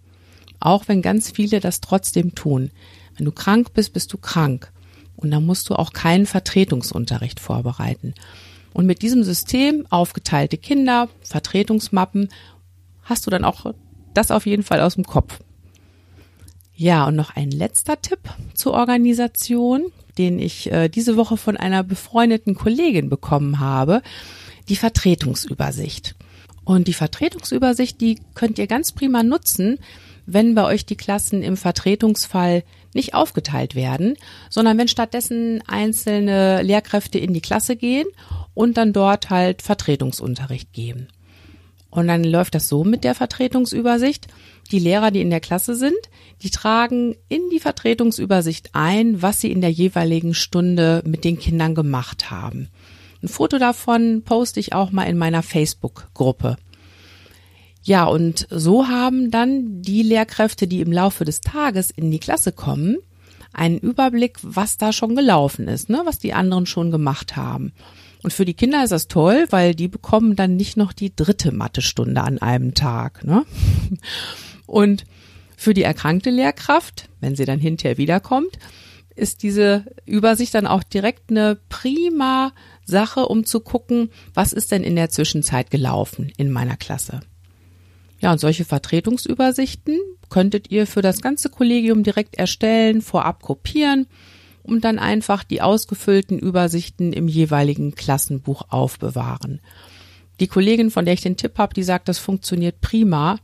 Auch 0.58 0.88
wenn 0.88 1.02
ganz 1.02 1.30
viele 1.30 1.60
das 1.60 1.80
trotzdem 1.80 2.34
tun. 2.34 2.70
Wenn 3.16 3.24
du 3.24 3.32
krank 3.32 3.72
bist, 3.72 3.92
bist 3.92 4.12
du 4.12 4.18
krank. 4.18 4.72
Und 5.16 5.30
dann 5.30 5.44
musst 5.44 5.68
du 5.68 5.74
auch 5.74 5.92
keinen 5.92 6.26
Vertretungsunterricht 6.26 7.40
vorbereiten. 7.40 8.14
Und 8.72 8.86
mit 8.86 9.02
diesem 9.02 9.24
System, 9.24 9.86
aufgeteilte 9.90 10.56
Kinder, 10.56 11.08
Vertretungsmappen, 11.22 12.28
hast 13.02 13.26
du 13.26 13.30
dann 13.30 13.44
auch 13.44 13.74
das 14.14 14.30
auf 14.30 14.46
jeden 14.46 14.62
Fall 14.62 14.80
aus 14.80 14.94
dem 14.94 15.04
Kopf. 15.04 15.40
Ja, 16.74 17.06
und 17.06 17.16
noch 17.16 17.36
ein 17.36 17.50
letzter 17.50 18.00
Tipp 18.00 18.20
zur 18.54 18.72
Organisation, 18.72 19.92
den 20.16 20.38
ich 20.38 20.72
äh, 20.72 20.88
diese 20.88 21.16
Woche 21.16 21.36
von 21.36 21.56
einer 21.56 21.82
befreundeten 21.82 22.54
Kollegin 22.54 23.10
bekommen 23.10 23.60
habe, 23.60 24.02
die 24.68 24.76
Vertretungsübersicht. 24.76 26.14
Und 26.64 26.88
die 26.88 26.94
Vertretungsübersicht, 26.94 28.00
die 28.00 28.18
könnt 28.34 28.58
ihr 28.58 28.66
ganz 28.66 28.92
prima 28.92 29.22
nutzen, 29.22 29.78
wenn 30.26 30.54
bei 30.54 30.64
euch 30.64 30.86
die 30.86 30.96
Klassen 30.96 31.42
im 31.42 31.56
Vertretungsfall 31.56 32.62
nicht 32.94 33.14
aufgeteilt 33.14 33.74
werden, 33.74 34.16
sondern 34.48 34.78
wenn 34.78 34.88
stattdessen 34.88 35.62
einzelne 35.66 36.62
Lehrkräfte 36.62 37.18
in 37.18 37.34
die 37.34 37.40
Klasse 37.40 37.76
gehen 37.76 38.06
und 38.54 38.76
dann 38.76 38.92
dort 38.92 39.30
halt 39.30 39.62
Vertretungsunterricht 39.62 40.72
geben. 40.72 41.08
Und 41.90 42.06
dann 42.06 42.22
läuft 42.22 42.54
das 42.54 42.68
so 42.68 42.84
mit 42.84 43.02
der 43.02 43.16
Vertretungsübersicht. 43.16 44.28
Die 44.70 44.78
Lehrer, 44.78 45.10
die 45.10 45.20
in 45.20 45.30
der 45.30 45.40
Klasse 45.40 45.74
sind, 45.74 45.98
die 46.42 46.50
tragen 46.50 47.16
in 47.28 47.42
die 47.52 47.58
Vertretungsübersicht 47.58 48.70
ein, 48.72 49.22
was 49.22 49.40
sie 49.40 49.50
in 49.50 49.60
der 49.60 49.72
jeweiligen 49.72 50.34
Stunde 50.34 51.02
mit 51.04 51.24
den 51.24 51.38
Kindern 51.38 51.74
gemacht 51.74 52.30
haben. 52.30 52.68
Ein 53.22 53.28
Foto 53.28 53.58
davon 53.58 54.22
poste 54.22 54.60
ich 54.60 54.72
auch 54.72 54.92
mal 54.92 55.04
in 55.04 55.18
meiner 55.18 55.42
Facebook-Gruppe. 55.42 56.56
Ja, 57.82 58.04
und 58.04 58.46
so 58.50 58.88
haben 58.88 59.30
dann 59.30 59.82
die 59.82 60.02
Lehrkräfte, 60.02 60.66
die 60.66 60.80
im 60.80 60.92
Laufe 60.92 61.24
des 61.24 61.40
Tages 61.40 61.90
in 61.90 62.10
die 62.10 62.18
Klasse 62.18 62.52
kommen, 62.52 62.98
einen 63.52 63.78
Überblick, 63.78 64.38
was 64.42 64.76
da 64.76 64.92
schon 64.92 65.16
gelaufen 65.16 65.66
ist, 65.66 65.88
ne, 65.88 66.02
was 66.04 66.18
die 66.18 66.32
anderen 66.32 66.66
schon 66.66 66.90
gemacht 66.90 67.36
haben. 67.36 67.72
Und 68.22 68.32
für 68.32 68.44
die 68.44 68.54
Kinder 68.54 68.84
ist 68.84 68.90
das 68.90 69.08
toll, 69.08 69.46
weil 69.50 69.74
die 69.74 69.88
bekommen 69.88 70.36
dann 70.36 70.56
nicht 70.56 70.76
noch 70.76 70.92
die 70.92 71.14
dritte 71.14 71.52
Mathestunde 71.52 72.20
an 72.20 72.38
einem 72.38 72.74
Tag. 72.74 73.24
Ne? 73.24 73.44
Und 74.66 75.04
für 75.56 75.74
die 75.74 75.82
erkrankte 75.82 76.30
Lehrkraft, 76.30 77.08
wenn 77.20 77.34
sie 77.34 77.46
dann 77.46 77.58
hinterher 77.58 77.98
wiederkommt, 77.98 78.58
ist 79.20 79.42
diese 79.42 79.84
Übersicht 80.06 80.54
dann 80.54 80.66
auch 80.66 80.82
direkt 80.82 81.30
eine 81.30 81.58
prima 81.68 82.52
Sache, 82.84 83.26
um 83.26 83.44
zu 83.44 83.60
gucken, 83.60 84.10
was 84.34 84.52
ist 84.52 84.72
denn 84.72 84.82
in 84.82 84.96
der 84.96 85.10
Zwischenzeit 85.10 85.70
gelaufen 85.70 86.32
in 86.36 86.50
meiner 86.50 86.76
Klasse. 86.76 87.20
Ja, 88.20 88.32
und 88.32 88.38
solche 88.38 88.64
Vertretungsübersichten 88.64 89.98
könntet 90.28 90.70
ihr 90.70 90.86
für 90.86 91.02
das 91.02 91.20
ganze 91.20 91.48
Kollegium 91.48 92.02
direkt 92.02 92.36
erstellen, 92.36 93.02
vorab 93.02 93.42
kopieren 93.42 94.06
und 94.62 94.84
dann 94.84 94.98
einfach 94.98 95.44
die 95.44 95.62
ausgefüllten 95.62 96.38
Übersichten 96.38 97.12
im 97.12 97.28
jeweiligen 97.28 97.94
Klassenbuch 97.94 98.62
aufbewahren. 98.68 99.60
Die 100.38 100.46
Kollegin, 100.46 100.90
von 100.90 101.04
der 101.04 101.14
ich 101.14 101.20
den 101.20 101.36
Tipp 101.36 101.58
habe, 101.58 101.74
die 101.74 101.82
sagt, 101.82 102.08
das 102.08 102.18
funktioniert 102.18 102.80
prima. 102.80 103.38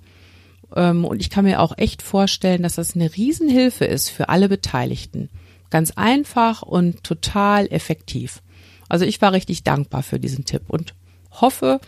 Ähm, 0.74 1.04
und 1.04 1.20
ich 1.20 1.30
kann 1.30 1.44
mir 1.44 1.60
auch 1.60 1.76
echt 1.76 2.02
vorstellen, 2.02 2.62
dass 2.62 2.76
das 2.76 2.94
eine 2.94 3.14
Riesenhilfe 3.14 3.84
ist 3.84 4.08
für 4.08 4.28
alle 4.28 4.48
Beteiligten. 4.48 5.28
Ganz 5.70 5.92
einfach 5.92 6.62
und 6.62 7.02
total 7.04 7.66
effektiv. 7.66 8.42
Also 8.88 9.04
ich 9.04 9.20
war 9.20 9.32
richtig 9.32 9.64
dankbar 9.64 10.02
für 10.02 10.20
diesen 10.20 10.44
Tipp 10.44 10.62
und 10.68 10.94
hoffe, 11.32 11.80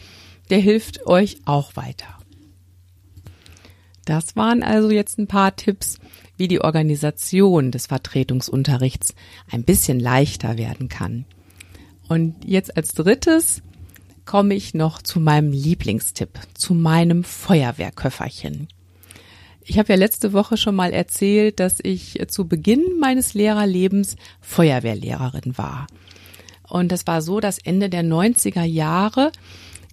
der 0.51 0.59
hilft 0.59 1.07
euch 1.07 1.39
auch 1.45 1.77
weiter. 1.77 2.19
Das 4.05 4.37
waren 4.37 4.63
also 4.63 4.91
jetzt 4.91 5.19
ein 5.19 5.27
paar 5.27 5.55
Tipps, 5.55 5.99
wie 6.39 6.49
die 6.49 6.63
Organisation 6.63 7.71
des 7.71 7.89
Vertretungsunterrichts 7.89 9.15
ein 9.51 9.65
bisschen 9.65 10.01
leichter 10.01 10.57
werden 10.57 10.89
kann. 10.89 11.27
Und 12.09 12.45
jetzt 12.45 12.77
als 12.77 12.95
drittes 12.95 13.63
komme 14.25 14.55
ich 14.55 14.73
noch 14.73 15.03
zu 15.03 15.21
meinem 15.21 15.53
Lieblingstipp, 15.53 16.39
zu 16.55 16.75
meinem 16.75 17.23
Feuerwehrköfferchen. 17.23 18.69
Ich 19.69 19.79
habe 19.79 19.93
ja 19.93 19.99
letzte 19.99 20.33
Woche 20.33 20.57
schon 20.57 20.75
mal 20.75 20.95
erzählt, 20.95 21.61
dass 21.61 21.79
ich 21.83 22.19
zu 22.29 22.49
Beginn 22.49 22.83
meines 22.99 23.35
Lehrerlebens 23.35 24.17
Feuerwehrlehrerin 24.41 25.59
war. 25.59 25.87
Und 26.67 26.91
das 26.91 27.07
war 27.07 27.21
so, 27.21 27.39
dass 27.39 27.59
Ende 27.59 27.91
der 27.91 28.03
90er 28.03 28.65
Jahre 28.65 29.31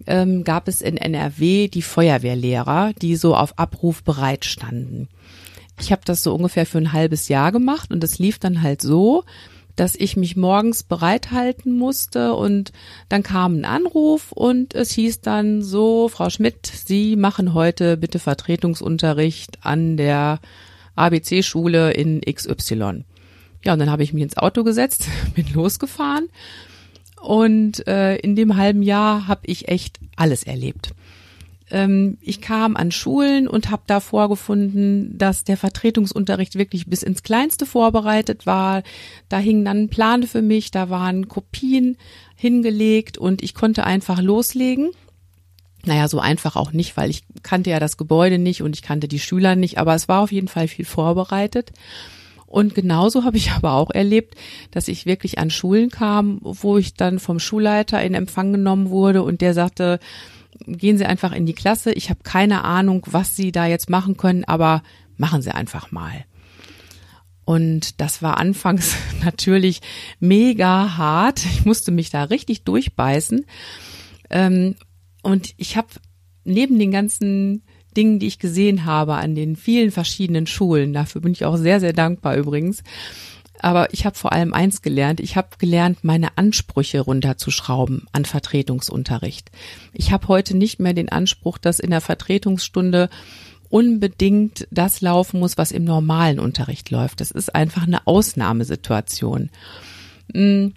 ähm, 0.08 0.46
gab 0.46 0.70
es 0.70 0.82
in 0.82 0.96
NRW 0.96 1.67
die 1.67 1.82
Feuerwehrlehrer, 1.82 2.94
die 3.01 3.17
so 3.17 3.36
auf 3.36 3.60
Abruf 3.60 4.01
bereit 4.01 4.46
standen. 4.46 5.10
Ich 5.82 5.91
habe 5.91 6.03
das 6.05 6.24
so 6.24 6.34
ungefähr 6.34 6.65
für 6.65 6.77
ein 6.77 6.94
halbes 6.94 7.27
Jahr 7.27 7.51
gemacht 7.51 7.91
und 7.91 8.01
es 8.01 8.17
lief 8.17 8.39
dann 8.39 8.62
halt 8.62 8.82
so, 8.82 9.25
dass 9.75 9.96
ich 9.96 10.15
mich 10.15 10.36
morgens 10.36 10.84
bereithalten 10.84 11.77
musste 11.77 12.34
und 12.34 12.72
dann 13.10 13.24
kam 13.24 13.58
ein 13.58 13.65
Anruf 13.65 14.32
und 14.32 14.74
es 14.74 14.91
hieß 14.91 15.22
dann 15.22 15.62
so, 15.62 16.08
Frau 16.08 16.29
Schmidt, 16.29 16.65
Sie 16.67 17.15
machen 17.15 17.53
heute 17.53 17.98
bitte 17.98 18.20
Vertretungsunterricht 18.20 19.60
an 19.65 19.98
der 19.98 20.39
ABC-Schule 20.96 21.91
in 21.91 22.22
XY. 22.22 23.03
Ja, 23.63 23.74
und 23.74 23.79
dann 23.79 23.89
habe 23.89 24.03
ich 24.03 24.13
mich 24.13 24.24
ins 24.24 24.38
Auto 24.38 24.63
gesetzt, 24.63 25.08
bin 25.36 25.46
losgefahren 25.53 26.29
und 27.22 27.88
äh, 27.88 28.15
in 28.17 28.36
dem 28.36 28.55
halben 28.55 28.82
Jahr 28.82 29.27
habe 29.27 29.41
ich 29.46 29.67
echt 29.67 30.00
alles 30.15 30.44
erlebt. 30.44 30.94
Ähm, 31.75 32.17
ich 32.22 32.39
kam 32.39 32.77
an 32.77 32.89
Schulen 32.89 33.50
und 33.50 33.70
habe 33.70 33.84
da 33.86 34.00
vorgefunden, 34.00 35.17
dass 35.17 35.44
der 35.44 35.58
Vertretungsunterricht 35.58 36.58
wirklich 36.58 36.88
bis 36.88 37.03
ins 37.03 37.22
Kleinste 37.22 37.65
vorbereitet 37.65 38.46
war. 38.46 38.82
Da 39.27 39.39
hing 39.39 39.65
dann 39.65 39.89
Plan 39.89 40.24
für 40.24 40.41
mich, 40.41 40.72
da 40.72 40.89
waren 40.89 41.27
Kopien 41.27 41.98
hingelegt 42.38 43.17
und 43.17 43.44
ich 43.44 43.53
konnte 43.53 43.84
einfach 43.84 44.22
loslegen. 44.22 44.91
Naja, 45.84 46.08
so 46.08 46.20
einfach 46.20 46.55
auch 46.55 46.72
nicht, 46.72 46.96
weil 46.96 47.10
ich 47.10 47.24
kannte 47.44 47.72
ja 47.72 47.79
das 47.82 47.98
Gebäude 47.98 48.39
nicht 48.39 48.62
und 48.62 48.74
ich 48.74 48.82
kannte 48.82 49.10
die 49.10 49.20
Schüler 49.20 49.58
nicht, 49.58 49.77
aber 49.77 49.96
es 49.96 50.08
war 50.08 50.22
auf 50.22 50.32
jeden 50.32 50.48
Fall 50.48 50.70
viel 50.70 50.86
vorbereitet. 50.86 51.74
Und 52.48 52.74
genauso 52.74 53.25
habe 53.25 53.36
ich 53.36 53.51
aber 53.58 53.74
auch 53.74 53.91
erlebt, 53.91 54.36
dass 54.72 54.88
ich 54.88 55.05
wirklich 55.05 55.39
an 55.39 55.50
Schulen 55.50 55.89
kam, 55.89 56.39
wo 56.41 56.77
ich 56.77 56.94
dann 56.94 57.20
vom 57.20 57.39
Schulleiter 57.39 58.01
in 58.01 58.13
Empfang 58.13 58.53
genommen 58.53 58.91
wurde 58.91 59.24
und 59.24 59.41
der 59.41 59.53
sagte, 59.53 60.00
gehen 60.65 60.97
Sie 60.97 61.05
einfach 61.05 61.31
in 61.31 61.45
die 61.45 61.53
Klasse. 61.53 61.91
Ich 61.93 62.09
habe 62.09 62.21
keine 62.24 62.63
Ahnung, 62.63 63.03
was 63.07 63.35
Sie 63.35 63.51
da 63.51 63.65
jetzt 63.65 63.89
machen 63.89 64.17
können, 64.17 64.43
aber 64.43 64.83
machen 65.17 65.41
Sie 65.41 65.53
einfach 65.53 65.91
mal. 65.91 66.25
Und 67.45 68.01
das 68.01 68.21
war 68.21 68.38
anfangs 68.38 68.95
natürlich 69.24 69.81
mega 70.19 70.97
hart. 70.97 71.45
Ich 71.45 71.65
musste 71.65 71.91
mich 71.91 72.09
da 72.09 72.24
richtig 72.24 72.63
durchbeißen. 72.63 73.45
Ähm, 74.29 74.75
und 75.21 75.53
ich 75.57 75.77
habe 75.77 75.88
neben 76.43 76.77
den 76.79 76.91
ganzen 76.91 77.63
Dingen, 77.95 78.19
die 78.19 78.27
ich 78.27 78.39
gesehen 78.39 78.85
habe 78.85 79.15
an 79.15 79.35
den 79.35 79.55
vielen 79.55 79.91
verschiedenen 79.91 80.47
Schulen. 80.47 80.93
Dafür 80.93 81.21
bin 81.21 81.31
ich 81.31 81.45
auch 81.45 81.55
sehr, 81.55 81.79
sehr 81.79 81.93
dankbar 81.93 82.35
übrigens. 82.35 82.83
Aber 83.65 83.91
ich 83.95 84.05
habe 84.05 84.15
vor 84.15 84.31
allem 84.31 84.53
eins 84.53 84.84
gelernt. 84.84 85.19
Ich 85.19 85.36
habe 85.36 85.57
gelernt, 85.57 86.03
meine 86.03 86.38
Ansprüche 86.38 87.00
runterzuschrauben 87.00 88.05
an 88.12 88.24
Vertretungsunterricht. 88.24 89.50
Ich 89.91 90.12
habe 90.12 90.27
heute 90.27 90.55
nicht 90.55 90.79
mehr 90.79 90.93
den 90.93 91.10
Anspruch, 91.10 91.57
dass 91.57 91.79
in 91.79 91.89
der 91.89 92.01
Vertretungsstunde 92.01 93.10
unbedingt 93.69 94.67
das 94.69 95.01
laufen 95.01 95.39
muss, 95.39 95.57
was 95.57 95.72
im 95.72 95.84
normalen 95.84 96.39
Unterricht 96.39 96.91
läuft. 96.91 97.22
Das 97.22 97.31
ist 97.31 97.55
einfach 97.55 97.88
eine 97.88 98.05
Ausnahmesituation. 98.05 99.50
Mm. 100.31 100.67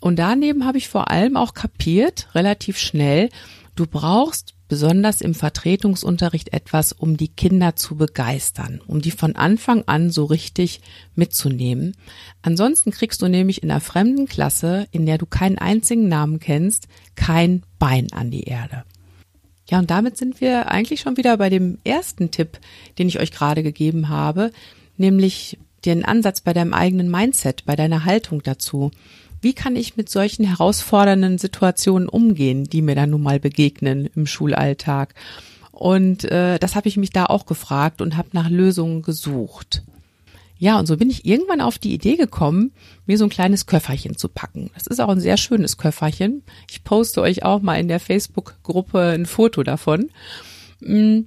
Und 0.00 0.16
daneben 0.16 0.64
habe 0.64 0.78
ich 0.78 0.88
vor 0.88 1.10
allem 1.10 1.36
auch 1.36 1.52
kapiert, 1.52 2.28
relativ 2.34 2.78
schnell, 2.78 3.28
du 3.76 3.86
brauchst 3.86 4.54
besonders 4.72 5.20
im 5.20 5.34
Vertretungsunterricht 5.34 6.54
etwas, 6.54 6.94
um 6.94 7.18
die 7.18 7.28
Kinder 7.28 7.76
zu 7.76 7.94
begeistern, 7.94 8.80
um 8.86 9.02
die 9.02 9.10
von 9.10 9.36
Anfang 9.36 9.82
an 9.84 10.10
so 10.10 10.24
richtig 10.24 10.80
mitzunehmen. 11.14 11.94
Ansonsten 12.40 12.90
kriegst 12.90 13.20
du 13.20 13.28
nämlich 13.28 13.62
in 13.62 13.70
einer 13.70 13.82
fremden 13.82 14.26
Klasse, 14.26 14.86
in 14.90 15.04
der 15.04 15.18
du 15.18 15.26
keinen 15.26 15.58
einzigen 15.58 16.08
Namen 16.08 16.40
kennst, 16.40 16.88
kein 17.16 17.64
Bein 17.78 18.10
an 18.12 18.30
die 18.30 18.44
Erde. 18.44 18.84
Ja, 19.68 19.78
und 19.78 19.90
damit 19.90 20.16
sind 20.16 20.40
wir 20.40 20.70
eigentlich 20.70 21.00
schon 21.00 21.18
wieder 21.18 21.36
bei 21.36 21.50
dem 21.50 21.76
ersten 21.84 22.30
Tipp, 22.30 22.58
den 22.96 23.08
ich 23.08 23.20
euch 23.20 23.30
gerade 23.30 23.62
gegeben 23.62 24.08
habe, 24.08 24.52
nämlich 24.96 25.58
den 25.84 26.02
Ansatz 26.02 26.40
bei 26.40 26.54
deinem 26.54 26.72
eigenen 26.72 27.10
Mindset, 27.10 27.66
bei 27.66 27.76
deiner 27.76 28.06
Haltung 28.06 28.42
dazu. 28.42 28.90
Wie 29.42 29.54
kann 29.54 29.74
ich 29.74 29.96
mit 29.96 30.08
solchen 30.08 30.44
herausfordernden 30.44 31.36
Situationen 31.36 32.08
umgehen, 32.08 32.64
die 32.64 32.80
mir 32.80 32.94
dann 32.94 33.10
nun 33.10 33.22
mal 33.22 33.40
begegnen 33.40 34.08
im 34.14 34.26
Schulalltag? 34.26 35.14
Und 35.72 36.24
äh, 36.24 36.60
das 36.60 36.76
habe 36.76 36.86
ich 36.86 36.96
mich 36.96 37.10
da 37.10 37.26
auch 37.26 37.44
gefragt 37.44 38.00
und 38.00 38.16
habe 38.16 38.28
nach 38.32 38.48
Lösungen 38.48 39.02
gesucht. 39.02 39.82
Ja, 40.58 40.78
und 40.78 40.86
so 40.86 40.96
bin 40.96 41.10
ich 41.10 41.26
irgendwann 41.26 41.60
auf 41.60 41.78
die 41.78 41.92
Idee 41.92 42.14
gekommen, 42.14 42.70
mir 43.04 43.18
so 43.18 43.24
ein 43.24 43.30
kleines 43.30 43.66
Köfferchen 43.66 44.16
zu 44.16 44.28
packen. 44.28 44.70
Das 44.74 44.86
ist 44.86 45.00
auch 45.00 45.08
ein 45.08 45.18
sehr 45.18 45.36
schönes 45.36 45.76
Köfferchen. 45.76 46.44
Ich 46.70 46.84
poste 46.84 47.20
euch 47.20 47.44
auch 47.44 47.62
mal 47.62 47.80
in 47.80 47.88
der 47.88 47.98
Facebook-Gruppe 47.98 49.00
ein 49.00 49.26
Foto 49.26 49.64
davon. 49.64 50.10
Mm, 50.78 51.22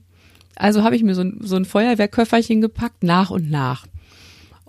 also 0.56 0.84
habe 0.84 0.96
ich 0.96 1.04
mir 1.04 1.16
so 1.16 1.22
ein, 1.22 1.40
so 1.42 1.58
ein 1.58 1.66
Feuerwehrköfferchen 1.66 2.62
gepackt, 2.62 3.04
nach 3.04 3.30
und 3.30 3.52
nach. 3.52 3.86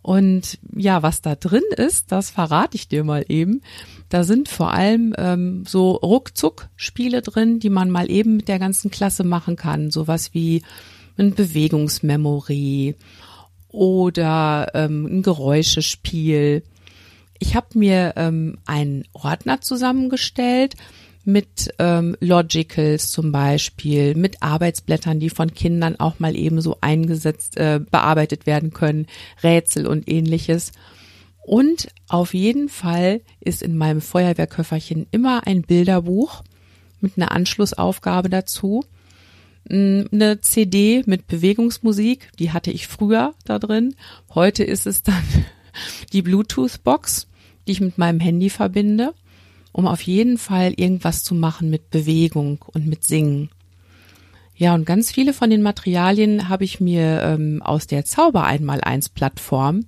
Und 0.07 0.61
ja, 0.73 1.03
was 1.03 1.21
da 1.21 1.35
drin 1.35 1.65
ist, 1.77 2.13
das 2.13 2.31
verrate 2.31 2.77
ich 2.77 2.87
dir 2.87 3.03
mal 3.03 3.25
eben. 3.29 3.61
Da 4.09 4.23
sind 4.23 4.49
vor 4.49 4.73
allem 4.73 5.13
ähm, 5.19 5.65
so 5.67 5.97
Ruckzuck-Spiele 5.97 7.23
drin, 7.23 7.59
die 7.59 7.71
man 7.71 7.91
mal 7.91 8.09
eben 8.09 8.37
mit 8.37 8.47
der 8.47 8.61
ganzen 8.61 8.93
Klasse 8.93 9.25
machen 9.25 9.57
kann. 9.57 9.91
Sowas 9.91 10.33
wie 10.33 10.63
ein 11.19 11.35
Bewegungsmemory 11.35 12.95
oder 13.67 14.71
ähm, 14.75 15.07
ein 15.07 15.23
Geräuschespiel. 15.23 16.63
Ich 17.41 17.57
habe 17.57 17.77
mir 17.77 18.13
ähm, 18.15 18.59
einen 18.65 19.09
Ordner 19.13 19.61
zusammengestellt 19.61 20.77
mit 21.26 21.75
ähm, 21.78 22.16
Logicals 22.21 23.11
zum 23.11 23.33
Beispiel, 23.33 24.14
mit 24.14 24.42
Arbeitsblättern, 24.42 25.18
die 25.18 25.30
von 25.30 25.52
Kindern 25.52 25.97
auch 25.99 26.21
mal 26.21 26.37
eben 26.37 26.61
so 26.61 26.78
eingesetzt, 26.80 27.56
äh, 27.56 27.80
bearbeitet 27.90 28.47
werden 28.47 28.73
können, 28.73 29.06
Rätsel 29.42 29.87
und 29.87 30.09
ähnliches. 30.09 30.73
Und 31.42 31.88
auf 32.09 32.33
jeden 32.33 32.68
Fall 32.68 33.21
ist 33.40 33.62
in 33.62 33.76
meinem 33.76 34.00
Feuerwehrköfferchen 34.00 35.06
immer 35.11 35.47
ein 35.47 35.62
Bilderbuch 35.62 36.42
mit 37.00 37.16
einer 37.16 37.33
Anschlussaufgabe 37.33 38.30
dazu. 38.30 38.85
Eine 39.68 40.40
CD 40.40 41.02
mit 41.06 41.26
Bewegungsmusik, 41.26 42.30
die 42.38 42.52
hatte 42.52 42.71
ich 42.71 42.87
früher 42.87 43.35
da 43.45 43.59
drin. 43.59 43.97
Heute 44.33 44.62
ist 44.62 44.87
es 44.87 45.02
dann 45.02 45.23
die 46.12 46.23
Bluetooth-Box, 46.23 47.26
die 47.66 47.73
ich 47.73 47.80
mit 47.80 47.99
meinem 47.99 48.21
Handy 48.21 48.49
verbinde 48.49 49.12
um 49.76 49.87
auf 49.87 50.00
jeden 50.00 50.38
Fall 50.38 50.73
irgendwas 50.75 51.23
zu 51.23 51.35
machen 51.35 51.68
mit 51.68 51.90
Bewegung 51.90 52.64
und 52.73 52.87
mit 52.87 53.04
Singen. 53.04 53.50
Ja, 54.54 54.75
und 54.75 54.87
ganz 54.87 55.12
viele 55.12 55.35
von 55.35 55.50
den 55.50 55.61
Materialien 55.61 56.49
habe 56.49 56.64
ich 56.64 56.80
mir 56.80 57.21
ähm, 57.23 57.61
aus 57.62 57.87
der 57.87 58.06
Zauber 58.06 58.45
einmal 58.45 58.80
eins 58.80 59.11
Plattform 59.11 59.85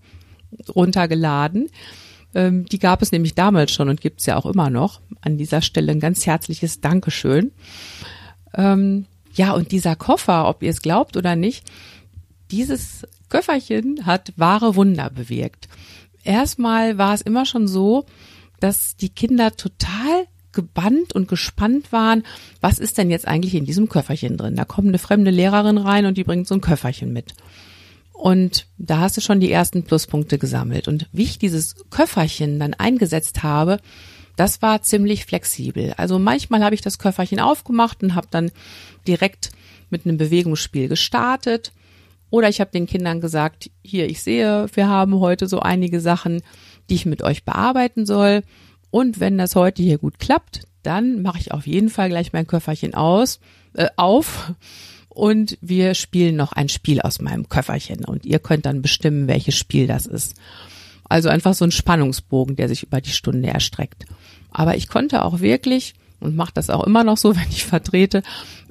runtergeladen. 0.68 1.71
Ähm, 2.35 2.66
die 2.66 2.78
gab 2.78 3.00
es 3.00 3.12
nämlich 3.12 3.35
damals 3.35 3.73
schon 3.73 3.88
und 3.88 4.02
gibt 4.02 4.21
es 4.21 4.26
ja 4.26 4.37
auch 4.37 4.45
immer 4.45 4.68
noch. 4.68 5.00
An 5.23 5.38
dieser 5.38 5.62
Stelle 5.62 5.90
ein 5.92 6.00
ganz 6.00 6.26
herzliches 6.26 6.83
Dankeschön. 6.83 7.50
Ähm, 8.52 9.07
ja, 9.33 9.52
und 9.52 9.73
dieser 9.73 9.97
Koffer, 9.97 10.49
ob 10.49 10.62
ihr 10.62 10.71
es 10.71 10.83
glaubt 10.83 11.16
oder 11.16 11.35
nicht, 11.35 11.64
dieses 12.50 13.07
Köfferchen 13.30 14.04
hat 14.04 14.35
wahre 14.37 14.76
Wunder 14.76 15.09
bewirkt. 15.09 15.66
Erstmal 16.25 16.99
war 16.99 17.14
es 17.14 17.23
immer 17.23 17.47
schon 17.47 17.66
so, 17.66 18.04
dass 18.61 18.97
die 18.97 19.11
Kinder 19.11 19.57
total 19.57 20.27
gebannt 20.53 21.15
und 21.15 21.29
gespannt 21.29 21.93
waren, 21.93 22.25
was 22.61 22.79
ist 22.79 22.99
denn 22.99 23.11
jetzt 23.11 23.29
eigentlich 23.29 23.55
in 23.55 23.65
diesem 23.65 23.88
Köfferchen 23.88 24.37
drin? 24.37 24.57
Da 24.57 24.65
kommt 24.65 24.88
eine 24.88 24.99
fremde 24.99 25.31
Lehrerin 25.31 25.79
rein 25.79 26.07
und 26.07 26.17
die 26.17 26.25
bringt 26.25 26.49
so 26.49 26.55
ein 26.55 26.61
Köfferchen 26.61 27.12
mit. 27.12 27.35
Und 28.12 28.67
da 28.79 28.99
hast 28.99 29.17
du 29.17 29.21
schon 29.21 29.38
die 29.38 29.53
ersten 29.53 29.85
Pluspunkte 29.85 30.38
gesammelt. 30.38 30.88
Und 30.88 31.07
wie 31.12 31.23
ich 31.23 31.38
dieses 31.38 31.77
Köfferchen 31.91 32.59
dann 32.59 32.75
eingesetzt 32.75 33.45
habe, 33.45 33.79
das 34.35 34.61
war 34.61 34.83
ziemlich 34.83 35.25
flexibel. 35.25 35.95
Also 35.97 36.19
manchmal 36.19 36.65
habe 36.65 36.75
ich 36.75 36.81
das 36.81 36.99
Köfferchen 36.99 37.38
aufgemacht 37.38 38.03
und 38.03 38.17
habe 38.17 38.27
dann 38.31 38.50
direkt 39.07 39.50
mit 39.91 40.05
einem 40.05 40.17
Bewegungsspiel 40.17 40.88
gestartet. 40.88 41.73
Oder 42.31 42.49
ich 42.49 42.61
habe 42.61 42.71
den 42.71 42.87
Kindern 42.87 43.21
gesagt, 43.21 43.71
hier, 43.83 44.09
ich 44.09 44.23
sehe, 44.23 44.67
wir 44.75 44.88
haben 44.88 45.21
heute 45.21 45.47
so 45.47 45.61
einige 45.61 46.00
Sachen, 46.00 46.43
die 46.88 46.95
ich 46.95 47.07
mit 47.07 47.23
euch 47.23 47.45
bearbeiten 47.45 48.07
soll. 48.07 48.42
Und 48.90 49.20
wenn 49.20 49.38
das 49.38 49.55
heute 49.55 49.83
hier 49.83 49.98
gut 49.98 50.18
klappt, 50.18 50.62
dann 50.83 51.22
mache 51.22 51.38
ich 51.38 51.53
auf 51.53 51.66
jeden 51.66 51.90
Fall 51.90 52.09
gleich 52.09 52.33
mein 52.33 52.46
Köfferchen 52.46 52.94
aus, 52.94 53.40
äh, 53.74 53.88
auf 53.96 54.55
und 55.09 55.59
wir 55.61 55.94
spielen 55.94 56.37
noch 56.37 56.53
ein 56.53 56.68
Spiel 56.68 57.01
aus 57.01 57.20
meinem 57.20 57.48
Köfferchen 57.48 58.05
und 58.05 58.24
ihr 58.24 58.38
könnt 58.38 58.66
dann 58.66 58.83
bestimmen, 58.83 59.27
welches 59.27 59.57
Spiel 59.57 59.87
das 59.87 60.07
ist. 60.07 60.37
Also 61.09 61.29
einfach 61.29 61.55
so 61.55 61.64
ein 61.64 61.72
Spannungsbogen, 61.72 62.57
der 62.57 62.68
sich 62.68 62.85
über 62.85 63.01
die 63.01 63.11
Stunde 63.11 63.48
erstreckt. 63.48 64.05
Aber 64.51 64.77
ich 64.77 64.88
konnte 64.88 65.24
auch 65.24 65.40
wirklich 65.40 65.94
und 66.20 66.37
mache 66.37 66.53
das 66.55 66.70
auch 66.70 66.85
immer 66.85 67.05
noch 67.05 67.16
so, 67.16 67.35
wenn 67.37 67.48
ich 67.51 67.64
vertrete. 67.64 68.22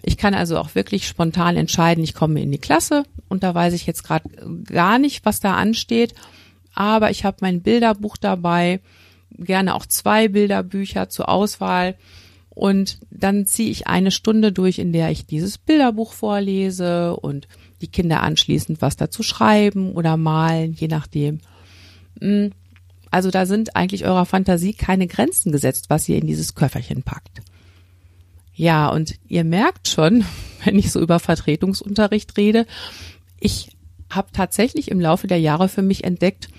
Ich 0.03 0.17
kann 0.17 0.33
also 0.33 0.57
auch 0.57 0.73
wirklich 0.73 1.07
spontan 1.07 1.57
entscheiden, 1.57 2.03
ich 2.03 2.13
komme 2.13 2.41
in 2.41 2.51
die 2.51 2.59
Klasse 2.59 3.03
und 3.27 3.43
da 3.43 3.53
weiß 3.53 3.73
ich 3.73 3.85
jetzt 3.85 4.03
gerade 4.03 4.29
gar 4.63 4.99
nicht, 4.99 5.25
was 5.25 5.39
da 5.39 5.55
ansteht 5.55 6.13
aber 6.77 7.09
ich 7.09 7.25
habe 7.25 7.37
mein 7.41 7.61
Bilderbuch 7.61 8.17
dabei, 8.17 8.81
gerne 9.31 9.73
auch 9.73 9.87
zwei 9.87 10.27
Bilderbücher 10.27 11.09
zur 11.09 11.27
Auswahl 11.27 11.95
und 12.49 12.99
dann 13.09 13.47
ziehe 13.47 13.71
ich 13.71 13.87
eine 13.87 14.11
Stunde 14.11 14.51
durch, 14.51 14.77
in 14.77 14.93
der 14.93 15.09
ich 15.09 15.25
dieses 15.25 15.57
Bilderbuch 15.57 16.13
vorlese 16.13 17.15
und 17.15 17.47
die 17.81 17.87
Kinder 17.87 18.21
anschließend 18.21 18.79
was 18.79 18.95
dazu 18.95 19.23
schreiben 19.23 19.93
oder 19.93 20.17
malen, 20.17 20.73
je 20.73 20.87
nachdem. 20.87 21.39
Hm, 22.19 22.51
also 23.09 23.31
da 23.31 23.47
sind 23.47 23.75
eigentlich 23.75 24.05
eurer 24.05 24.27
Fantasie 24.27 24.73
keine 24.73 25.07
Grenzen 25.07 25.51
gesetzt, 25.51 25.89
was 25.89 26.07
ihr 26.07 26.17
in 26.17 26.27
dieses 26.27 26.53
Köfferchen 26.53 27.01
packt. 27.01 27.41
Ja, 28.53 28.89
und 28.89 29.15
ihr 29.27 29.43
merkt 29.43 29.87
schon, 29.87 30.25
wenn 30.63 30.77
ich 30.77 30.91
so 30.91 30.99
über 30.99 31.19
Vertretungsunterricht 31.19 32.37
rede, 32.37 32.67
ich 33.39 33.76
habe 34.09 34.29
tatsächlich 34.31 34.89
im 34.89 34.99
Laufe 34.99 35.27
der 35.27 35.39
Jahre 35.39 35.69
für 35.69 35.81
mich 35.81 36.03
entdeckt, 36.03 36.49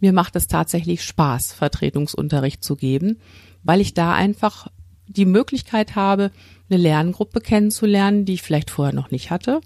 mir 0.00 0.12
macht 0.12 0.34
es 0.34 0.48
tatsächlich 0.48 1.04
Spaß, 1.04 1.52
Vertretungsunterricht 1.52 2.64
zu 2.64 2.74
geben, 2.76 3.18
weil 3.62 3.80
ich 3.80 3.94
da 3.94 4.14
einfach 4.14 4.66
die 5.06 5.26
Möglichkeit 5.26 5.94
habe, 5.94 6.30
eine 6.68 6.80
Lerngruppe 6.80 7.40
kennenzulernen, 7.40 8.24
die 8.24 8.34
ich 8.34 8.42
vielleicht 8.42 8.70
vorher 8.70 8.94
noch 8.94 9.10
nicht 9.10 9.30
hatte 9.30 9.60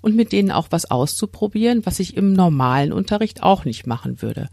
und 0.00 0.16
mit 0.16 0.32
denen 0.32 0.50
auch 0.50 0.68
was 0.70 0.90
auszuprobieren, 0.90 1.84
was 1.84 2.00
ich 2.00 2.16
im 2.16 2.32
normalen 2.32 2.92
Unterricht 2.92 3.42
auch 3.42 3.64
nicht 3.64 3.86
machen 3.86 4.22
würde. 4.22 4.48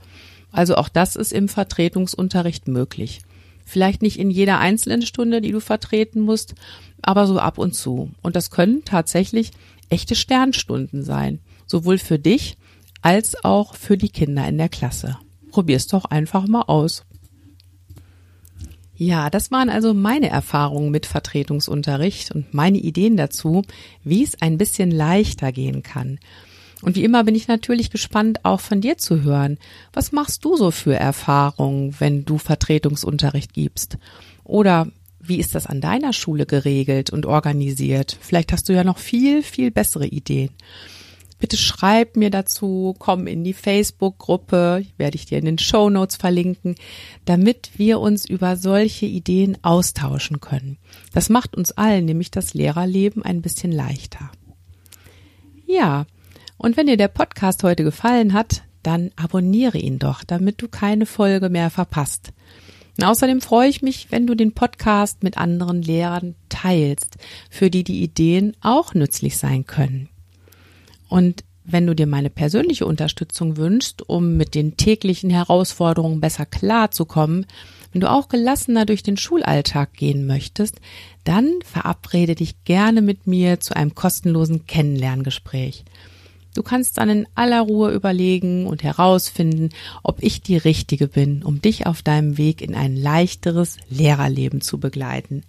Also 0.51 0.75
auch 0.75 0.89
das 0.89 1.15
ist 1.15 1.31
im 1.31 1.47
Vertretungsunterricht 1.47 2.67
möglich. 2.67 3.21
Vielleicht 3.65 4.01
nicht 4.01 4.17
in 4.17 4.31
jeder 4.31 4.59
einzelnen 4.59 5.03
Stunde, 5.03 5.41
die 5.41 5.51
du 5.51 5.61
vertreten 5.61 6.21
musst, 6.21 6.55
aber 7.01 7.27
so 7.27 7.39
ab 7.39 7.57
und 7.59 7.75
zu. 7.75 8.11
Und 8.21 8.35
das 8.35 8.49
können 8.49 8.83
tatsächlich 8.83 9.51
echte 9.89 10.15
Sternstunden 10.15 11.03
sein, 11.03 11.39
sowohl 11.69 11.97
für 11.97 12.19
dich 12.19 12.57
als 13.01 13.43
auch 13.43 13.75
für 13.75 13.97
die 13.97 14.09
Kinder 14.09 14.47
in 14.47 14.57
der 14.57 14.69
Klasse. 14.69 15.17
Probier's 15.51 15.87
doch 15.87 16.05
einfach 16.05 16.47
mal 16.47 16.63
aus. 16.63 17.05
Ja, 18.95 19.29
das 19.29 19.49
waren 19.49 19.69
also 19.69 19.93
meine 19.93 20.29
Erfahrungen 20.29 20.91
mit 20.91 21.05
Vertretungsunterricht 21.05 22.31
und 22.31 22.53
meine 22.53 22.79
Ideen 22.79 23.15
dazu, 23.15 23.63
wie 24.03 24.23
es 24.23 24.41
ein 24.41 24.57
bisschen 24.57 24.91
leichter 24.91 25.53
gehen 25.53 25.83
kann. 25.83 26.19
Und 26.81 26.95
wie 26.95 27.03
immer 27.03 27.23
bin 27.23 27.35
ich 27.35 27.47
natürlich 27.47 27.91
gespannt, 27.91 28.43
auch 28.43 28.59
von 28.59 28.81
dir 28.81 28.97
zu 28.97 29.23
hören. 29.23 29.57
Was 29.93 30.11
machst 30.11 30.43
du 30.43 30.57
so 30.57 30.71
für 30.71 30.95
Erfahrungen, 30.95 31.95
wenn 31.99 32.25
du 32.25 32.37
Vertretungsunterricht 32.37 33.53
gibst? 33.53 33.97
Oder 34.43 34.87
wie 35.21 35.39
ist 35.39 35.55
das 35.55 35.67
an 35.67 35.79
deiner 35.79 36.11
Schule 36.11 36.45
geregelt 36.45 37.09
und 37.09 37.25
organisiert? 37.25 38.17
Vielleicht 38.19 38.51
hast 38.51 38.67
du 38.67 38.73
ja 38.73 38.83
noch 38.83 38.97
viel, 38.97 39.43
viel 39.43 39.71
bessere 39.71 40.07
Ideen. 40.07 40.49
Bitte 41.39 41.55
schreib 41.55 42.17
mir 42.17 42.29
dazu, 42.29 42.93
komm 42.99 43.25
in 43.25 43.45
die 43.45 43.53
Facebook-Gruppe, 43.53 44.85
werde 44.97 45.15
ich 45.15 45.25
dir 45.25 45.37
in 45.37 45.45
den 45.45 45.57
Show 45.57 45.89
Notes 45.89 46.17
verlinken, 46.17 46.75
damit 47.23 47.71
wir 47.77 48.01
uns 48.01 48.29
über 48.29 48.57
solche 48.57 49.05
Ideen 49.05 49.57
austauschen 49.61 50.41
können. 50.41 50.77
Das 51.13 51.29
macht 51.29 51.55
uns 51.55 51.71
allen 51.71 52.05
nämlich 52.05 52.29
das 52.29 52.53
Lehrerleben 52.53 53.23
ein 53.23 53.41
bisschen 53.41 53.71
leichter. 53.71 54.31
Ja, 55.65 56.05
und 56.57 56.75
wenn 56.75 56.87
dir 56.87 56.97
der 56.97 57.07
Podcast 57.07 57.63
heute 57.63 57.85
gefallen 57.85 58.33
hat, 58.33 58.63
dann 58.83 59.11
abonniere 59.15 59.77
ihn 59.77 59.97
doch, 59.97 60.25
damit 60.25 60.61
du 60.61 60.67
keine 60.67 61.05
Folge 61.05 61.49
mehr 61.49 61.69
verpasst. 61.69 62.33
Und 62.97 63.05
außerdem 63.05 63.39
freue 63.39 63.69
ich 63.69 63.81
mich, 63.81 64.11
wenn 64.11 64.27
du 64.27 64.35
den 64.35 64.53
Podcast 64.53 65.23
mit 65.23 65.37
anderen 65.37 65.81
Lehrern 65.81 66.35
teilst, 66.49 67.15
für 67.49 67.69
die 67.69 67.85
die 67.85 68.03
Ideen 68.03 68.57
auch 68.59 68.93
nützlich 68.93 69.37
sein 69.37 69.65
können. 69.65 70.09
Und 71.09 71.43
wenn 71.65 71.85
du 71.85 71.93
dir 71.93 72.07
meine 72.07 72.29
persönliche 72.29 72.85
Unterstützung 72.85 73.57
wünschst, 73.57 74.07
um 74.07 74.37
mit 74.37 74.55
den 74.55 74.77
täglichen 74.77 75.29
Herausforderungen 75.29 76.21
besser 76.21 76.45
klarzukommen, 76.45 77.45
wenn 77.91 78.01
du 78.01 78.09
auch 78.09 78.29
gelassener 78.29 78.85
durch 78.85 79.03
den 79.03 79.17
Schulalltag 79.17 79.93
gehen 79.93 80.25
möchtest, 80.25 80.79
dann 81.23 81.59
verabrede 81.63 82.35
dich 82.35 82.63
gerne 82.63 83.01
mit 83.01 83.27
mir 83.27 83.59
zu 83.59 83.75
einem 83.75 83.95
kostenlosen 83.95 84.67
Kennenlerngespräch. 84.67 85.83
Du 86.55 86.63
kannst 86.63 86.97
dann 86.97 87.09
in 87.09 87.27
aller 87.35 87.59
Ruhe 87.61 87.91
überlegen 87.91 88.65
und 88.65 88.81
herausfinden, 88.83 89.69
ob 90.03 90.23
ich 90.23 90.41
die 90.41 90.57
Richtige 90.57 91.07
bin, 91.07 91.43
um 91.43 91.61
dich 91.61 91.85
auf 91.85 92.01
deinem 92.01 92.37
Weg 92.37 92.61
in 92.61 92.75
ein 92.75 92.95
leichteres 92.95 93.77
Lehrerleben 93.89 94.61
zu 94.61 94.79
begleiten. 94.79 95.43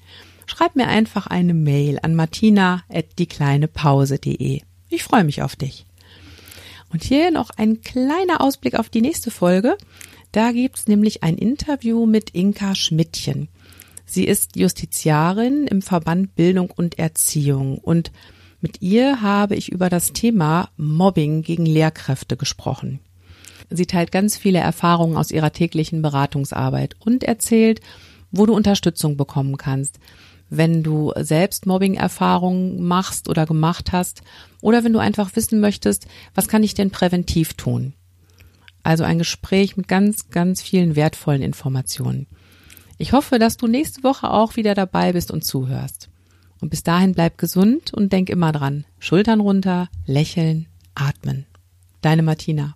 Schreib 0.47 0.75
mir 0.77 0.89
einfach 0.89 1.27
eine 1.27 1.55
Mail 1.55 1.99
an 2.03 2.15
martina@diekleinepause.de. 2.15 4.63
Ich 4.91 5.05
freue 5.05 5.25
mich 5.25 5.43
auf 5.43 5.57
dich. 5.57 5.87
Und 6.93 7.05
hier 7.05 7.31
noch 7.31 7.51
ein 7.51 7.81
kleiner 7.81 8.41
Ausblick 8.41 8.75
auf 8.79 8.89
die 8.89 9.01
nächste 9.01 9.31
Folge. 9.31 9.79
Da 10.33 10.53
gibt's 10.53 10.89
nämlich 10.89 11.23
ein 11.23 11.39
Interview 11.39 12.05
mit 12.07 12.31
Inka 12.31 12.75
Schmidtchen. 12.75 13.49
Sie 14.05 14.25
ist 14.25 14.57
Justiziarin 14.57 15.69
im 15.69 15.83
Verband 15.83 16.35
Bildung 16.35 16.71
und 16.71 16.99
Erziehung 16.99 17.79
und 17.79 18.11
mit 18.61 18.83
ihr 18.83 19.23
habe 19.23 19.55
ich 19.55 19.71
über 19.71 19.89
das 19.89 20.13
Thema 20.13 20.69
Mobbing 20.77 21.43
gegen 21.43 21.65
Lehrkräfte 21.65 22.37
gesprochen. 22.37 22.99
Sie 23.71 23.87
teilt 23.87 24.11
ganz 24.13 24.37
viele 24.37 24.59
Erfahrungen 24.59 25.17
aus 25.17 25.31
ihrer 25.31 25.53
täglichen 25.53 26.03
Beratungsarbeit 26.03 26.97
und 26.99 27.25
erzählt, 27.25 27.81
wo 28.33 28.47
du 28.47 28.55
Unterstützung 28.55 29.17
bekommen 29.17 29.57
kannst, 29.57 29.99
wenn 30.51 30.83
du 30.83 31.13
selbst 31.17 31.65
Mobbing-Erfahrungen 31.65 32.83
machst 32.83 33.29
oder 33.29 33.47
gemacht 33.47 33.93
hast 33.93 34.23
oder 34.61 34.85
wenn 34.85 34.93
du 34.93 34.99
einfach 34.99 35.35
wissen 35.37 35.61
möchtest, 35.61 36.07
was 36.35 36.49
kann 36.49 36.63
ich 36.63 36.75
denn 36.75 36.91
präventiv 36.91 37.55
tun? 37.55 37.95
Also 38.83 39.05
ein 39.05 39.19
Gespräch 39.19 39.77
mit 39.77 39.89
ganz, 39.89 40.31
ganz 40.31 40.61
vielen 40.61 40.97
wertvollen 40.97 41.43
Informationen. 41.43 42.27
Ich 42.99 43.13
hoffe, 43.13 43.39
dass 43.39 43.57
du 43.57 43.67
nächste 43.67 44.03
Woche 44.03 44.31
auch 44.31 44.57
wieder 44.57 44.75
dabei 44.75 45.13
bist 45.13 45.31
und 45.31 45.45
zuhörst. 45.45 46.11
Und 46.61 46.69
bis 46.69 46.83
dahin 46.83 47.15
bleib 47.15 47.39
gesund 47.39 47.95
und 47.95 48.13
denk 48.13 48.29
immer 48.29 48.53
dran. 48.53 48.85
Schultern 48.99 49.41
runter, 49.41 49.89
lächeln, 50.05 50.67
atmen. 50.95 51.47
Deine 52.03 52.23
Martina. 52.23 52.75